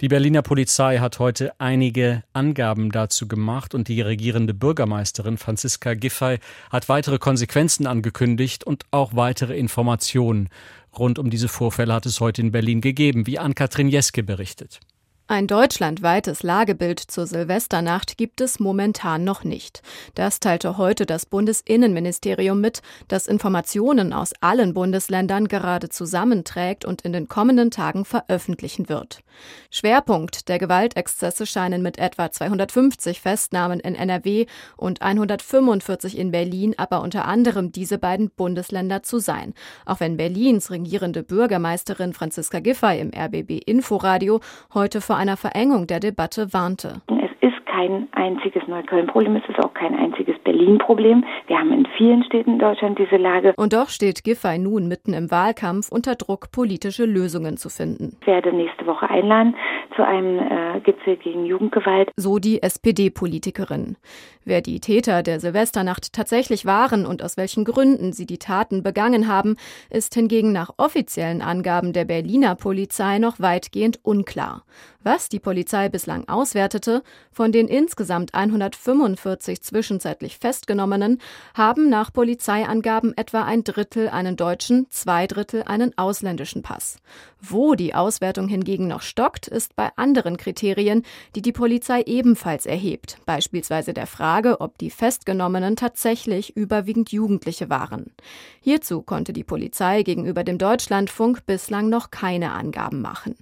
Die 0.00 0.08
Berliner 0.08 0.42
Polizei 0.42 0.98
hat 0.98 1.18
heute 1.18 1.52
einige 1.58 2.22
Angaben 2.32 2.90
dazu 2.90 3.28
gemacht 3.28 3.74
und 3.74 3.88
die 3.88 4.00
regierende 4.00 4.54
Bürgermeisterin 4.54 5.38
Franziska 5.38 5.94
Giffey 5.94 6.38
hat 6.70 6.88
weitere 6.88 7.18
Konsequenzen 7.18 7.86
angekündigt 7.86 8.64
und 8.64 8.84
auch 8.90 9.14
weitere 9.14 9.56
Informationen. 9.56 10.48
Rund 10.98 11.18
um 11.18 11.30
diese 11.30 11.48
Vorfälle 11.48 11.92
hat 11.92 12.06
es 12.06 12.20
heute 12.20 12.40
in 12.40 12.52
Berlin 12.52 12.80
gegeben, 12.80 13.26
wie 13.26 13.38
Ann-Kathrin 13.38 13.88
Jeske 13.88 14.22
berichtet. 14.22 14.80
Ein 15.26 15.46
deutschlandweites 15.46 16.42
Lagebild 16.42 17.00
zur 17.00 17.26
Silvesternacht 17.26 18.18
gibt 18.18 18.42
es 18.42 18.60
momentan 18.60 19.24
noch 19.24 19.42
nicht. 19.42 19.80
Das 20.14 20.38
teilte 20.38 20.76
heute 20.76 21.06
das 21.06 21.24
Bundesinnenministerium 21.24 22.60
mit, 22.60 22.82
das 23.08 23.26
Informationen 23.26 24.12
aus 24.12 24.34
allen 24.42 24.74
Bundesländern 24.74 25.48
gerade 25.48 25.88
zusammenträgt 25.88 26.84
und 26.84 27.00
in 27.02 27.14
den 27.14 27.26
kommenden 27.26 27.70
Tagen 27.70 28.04
veröffentlichen 28.04 28.90
wird. 28.90 29.22
Schwerpunkt 29.70 30.50
der 30.50 30.58
Gewaltexzesse 30.58 31.46
scheinen 31.46 31.80
mit 31.80 31.98
etwa 31.98 32.30
250 32.30 33.22
Festnahmen 33.22 33.80
in 33.80 33.94
NRW 33.94 34.44
und 34.76 35.00
145 35.00 36.18
in 36.18 36.32
Berlin 36.32 36.74
aber 36.76 37.00
unter 37.00 37.24
anderem 37.24 37.72
diese 37.72 37.96
beiden 37.96 38.28
Bundesländer 38.28 39.02
zu 39.02 39.18
sein. 39.20 39.54
Auch 39.86 40.00
wenn 40.00 40.18
Berlins 40.18 40.70
regierende 40.70 41.22
Bürgermeisterin 41.22 42.12
Franziska 42.12 42.60
Giffey 42.60 43.00
im 43.00 43.10
RBB 43.10 43.62
Inforadio 43.64 44.40
heute 44.74 45.00
vor 45.00 45.13
einer 45.16 45.36
Verengung 45.36 45.86
der 45.86 46.00
Debatte 46.00 46.52
warnte. 46.52 47.02
Es 47.08 47.30
ist 47.40 47.66
kein 47.66 48.08
einziges 48.12 48.66
Neukölln-Problem, 48.66 49.36
es 49.36 49.48
ist 49.48 49.58
auch 49.64 49.74
kein 49.74 49.94
einziges 49.94 50.38
Berlin-Problem. 50.44 51.24
Wir 51.46 51.58
haben 51.58 51.72
in 51.72 51.86
vielen 51.96 52.24
Städten 52.24 52.54
in 52.54 52.58
Deutschland 52.58 52.98
diese 52.98 53.16
Lage. 53.16 53.52
Und 53.56 53.72
doch 53.72 53.88
steht 53.88 54.24
Giffey 54.24 54.58
nun 54.58 54.88
mitten 54.88 55.12
im 55.12 55.30
Wahlkampf 55.30 55.90
unter 55.90 56.14
Druck, 56.14 56.50
politische 56.52 57.04
Lösungen 57.04 57.56
zu 57.56 57.68
finden. 57.68 58.16
Ich 58.20 58.26
werde 58.26 58.52
nächste 58.52 58.86
Woche 58.86 59.08
einladen 59.10 59.54
zu 59.96 60.06
einem 60.06 60.38
äh, 60.38 60.80
Gipfel 60.80 61.16
gegen 61.16 61.44
Jugendgewalt. 61.44 62.10
So 62.16 62.38
die 62.38 62.62
SPD-Politikerin. 62.62 63.96
Wer 64.44 64.60
die 64.60 64.80
Täter 64.80 65.22
der 65.22 65.40
Silvesternacht 65.40 66.12
tatsächlich 66.12 66.66
waren 66.66 67.06
und 67.06 67.22
aus 67.22 67.36
welchen 67.36 67.64
Gründen 67.64 68.12
sie 68.12 68.26
die 68.26 68.38
Taten 68.38 68.82
begangen 68.82 69.28
haben, 69.28 69.56
ist 69.90 70.14
hingegen 70.14 70.52
nach 70.52 70.70
offiziellen 70.76 71.42
Angaben 71.42 71.92
der 71.92 72.04
Berliner 72.04 72.54
Polizei 72.54 73.18
noch 73.18 73.40
weitgehend 73.40 74.00
unklar. 74.02 74.62
Was 75.04 75.28
die 75.28 75.38
Polizei 75.38 75.90
bislang 75.90 76.28
auswertete, 76.28 77.02
von 77.30 77.52
den 77.52 77.68
insgesamt 77.68 78.32
145 78.32 79.62
zwischenzeitlich 79.62 80.38
Festgenommenen 80.38 81.20
haben 81.52 81.90
nach 81.90 82.10
Polizeiangaben 82.10 83.14
etwa 83.14 83.44
ein 83.44 83.64
Drittel 83.64 84.08
einen 84.08 84.36
deutschen, 84.36 84.86
zwei 84.88 85.26
Drittel 85.26 85.62
einen 85.64 85.96
ausländischen 85.98 86.62
Pass. 86.62 86.96
Wo 87.46 87.74
die 87.74 87.94
Auswertung 87.94 88.48
hingegen 88.48 88.86
noch 88.86 89.02
stockt, 89.02 89.48
ist 89.48 89.76
bei 89.76 89.90
anderen 89.96 90.38
Kriterien, 90.38 91.02
die 91.36 91.42
die 91.42 91.52
Polizei 91.52 92.00
ebenfalls 92.06 92.64
erhebt, 92.64 93.18
beispielsweise 93.26 93.92
der 93.92 94.06
Frage, 94.06 94.62
ob 94.62 94.78
die 94.78 94.88
Festgenommenen 94.88 95.76
tatsächlich 95.76 96.56
überwiegend 96.56 97.12
Jugendliche 97.12 97.68
waren. 97.68 98.06
Hierzu 98.60 99.02
konnte 99.02 99.34
die 99.34 99.44
Polizei 99.44 100.04
gegenüber 100.04 100.42
dem 100.42 100.56
Deutschlandfunk 100.56 101.44
bislang 101.44 101.90
noch 101.90 102.10
keine 102.10 102.52
Angaben 102.52 103.02
machen. 103.02 103.34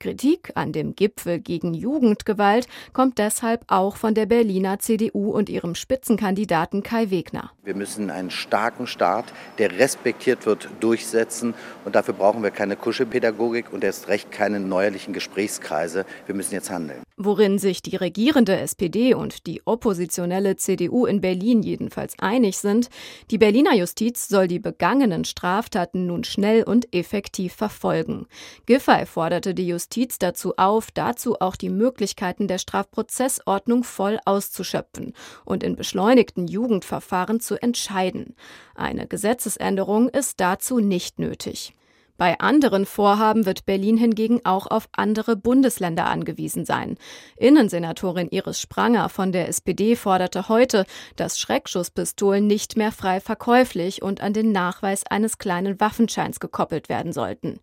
Kritik 0.00 0.50
an 0.56 0.72
dem 0.72 0.96
Gipfel 0.96 1.38
gegen 1.38 1.74
Jugendgewalt 1.74 2.66
kommt 2.92 3.18
deshalb 3.18 3.62
auch 3.68 3.94
von 3.96 4.14
der 4.14 4.26
Berliner 4.26 4.80
CDU 4.80 5.30
und 5.30 5.48
ihrem 5.48 5.76
Spitzenkandidaten 5.76 6.82
Kai 6.82 7.10
Wegner. 7.10 7.52
Wir 7.62 7.76
müssen 7.76 8.10
einen 8.10 8.30
starken 8.30 8.88
Staat, 8.88 9.26
der 9.58 9.78
respektiert 9.78 10.46
wird, 10.46 10.68
durchsetzen. 10.80 11.54
Und 11.84 11.94
dafür 11.94 12.14
brauchen 12.14 12.42
wir 12.42 12.50
keine 12.50 12.74
Kuschelpädagogik 12.74 13.41
und 13.42 13.82
erst 13.82 14.08
recht 14.08 14.30
keine 14.30 14.60
neuerlichen 14.60 15.12
Gesprächskreise. 15.12 16.04
Wir 16.26 16.34
müssen 16.34 16.54
jetzt 16.54 16.70
handeln. 16.70 17.02
Worin 17.16 17.58
sich 17.58 17.82
die 17.82 17.96
regierende 17.96 18.56
SPD 18.56 19.14
und 19.14 19.46
die 19.46 19.62
oppositionelle 19.64 20.56
CDU 20.56 21.06
in 21.06 21.20
Berlin 21.20 21.62
jedenfalls 21.62 22.14
einig 22.18 22.58
sind, 22.58 22.88
die 23.30 23.38
Berliner 23.38 23.74
Justiz 23.74 24.28
soll 24.28 24.48
die 24.48 24.58
begangenen 24.58 25.24
Straftaten 25.24 26.06
nun 26.06 26.24
schnell 26.24 26.62
und 26.62 26.94
effektiv 26.94 27.52
verfolgen. 27.52 28.26
Giffey 28.66 29.06
forderte 29.06 29.54
die 29.54 29.66
Justiz 29.66 30.18
dazu 30.18 30.54
auf, 30.56 30.90
dazu 30.90 31.40
auch 31.40 31.56
die 31.56 31.70
Möglichkeiten 31.70 32.48
der 32.48 32.58
Strafprozessordnung 32.58 33.84
voll 33.84 34.18
auszuschöpfen 34.24 35.12
und 35.44 35.62
in 35.62 35.76
beschleunigten 35.76 36.46
Jugendverfahren 36.46 37.40
zu 37.40 37.60
entscheiden. 37.60 38.34
Eine 38.74 39.06
Gesetzesänderung 39.06 40.08
ist 40.08 40.40
dazu 40.40 40.78
nicht 40.78 41.18
nötig. 41.18 41.74
Bei 42.22 42.38
anderen 42.38 42.86
Vorhaben 42.86 43.46
wird 43.46 43.66
Berlin 43.66 43.96
hingegen 43.96 44.42
auch 44.44 44.68
auf 44.68 44.88
andere 44.92 45.34
Bundesländer 45.34 46.06
angewiesen 46.06 46.64
sein. 46.64 46.96
Innensenatorin 47.36 48.28
Iris 48.30 48.60
Spranger 48.60 49.08
von 49.08 49.32
der 49.32 49.48
SPD 49.48 49.96
forderte 49.96 50.48
heute, 50.48 50.86
dass 51.16 51.40
Schreckschusspistolen 51.40 52.46
nicht 52.46 52.76
mehr 52.76 52.92
frei 52.92 53.18
verkäuflich 53.18 54.02
und 54.02 54.20
an 54.20 54.34
den 54.34 54.52
Nachweis 54.52 55.04
eines 55.04 55.38
kleinen 55.38 55.80
Waffenscheins 55.80 56.38
gekoppelt 56.38 56.88
werden 56.88 57.12
sollten. 57.12 57.58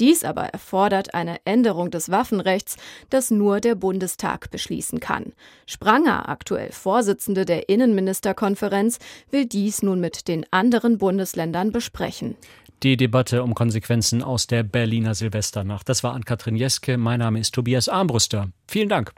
Dies 0.00 0.24
aber 0.24 0.46
erfordert 0.46 1.14
eine 1.14 1.36
Änderung 1.44 1.92
des 1.92 2.10
Waffenrechts, 2.10 2.78
das 3.10 3.30
nur 3.30 3.60
der 3.60 3.76
Bundestag 3.76 4.50
beschließen 4.50 4.98
kann. 4.98 5.34
Spranger, 5.66 6.28
aktuell 6.28 6.72
Vorsitzende 6.72 7.44
der 7.44 7.68
Innenministerkonferenz, 7.68 8.98
will 9.30 9.46
dies 9.46 9.84
nun 9.84 10.00
mit 10.00 10.26
den 10.26 10.46
anderen 10.50 10.98
Bundesländern 10.98 11.70
besprechen 11.70 12.34
die 12.82 12.96
Debatte 12.96 13.42
um 13.42 13.54
Konsequenzen 13.54 14.22
aus 14.22 14.46
der 14.46 14.62
Berliner 14.62 15.14
Silvesternacht. 15.14 15.88
Das 15.88 16.02
war 16.02 16.14
Ann-Kathrin 16.14 16.56
Jeske. 16.56 16.96
Mein 16.96 17.20
Name 17.20 17.38
ist 17.38 17.54
Tobias 17.54 17.88
Armbruster. 17.88 18.50
Vielen 18.66 18.88
Dank. 18.88 19.12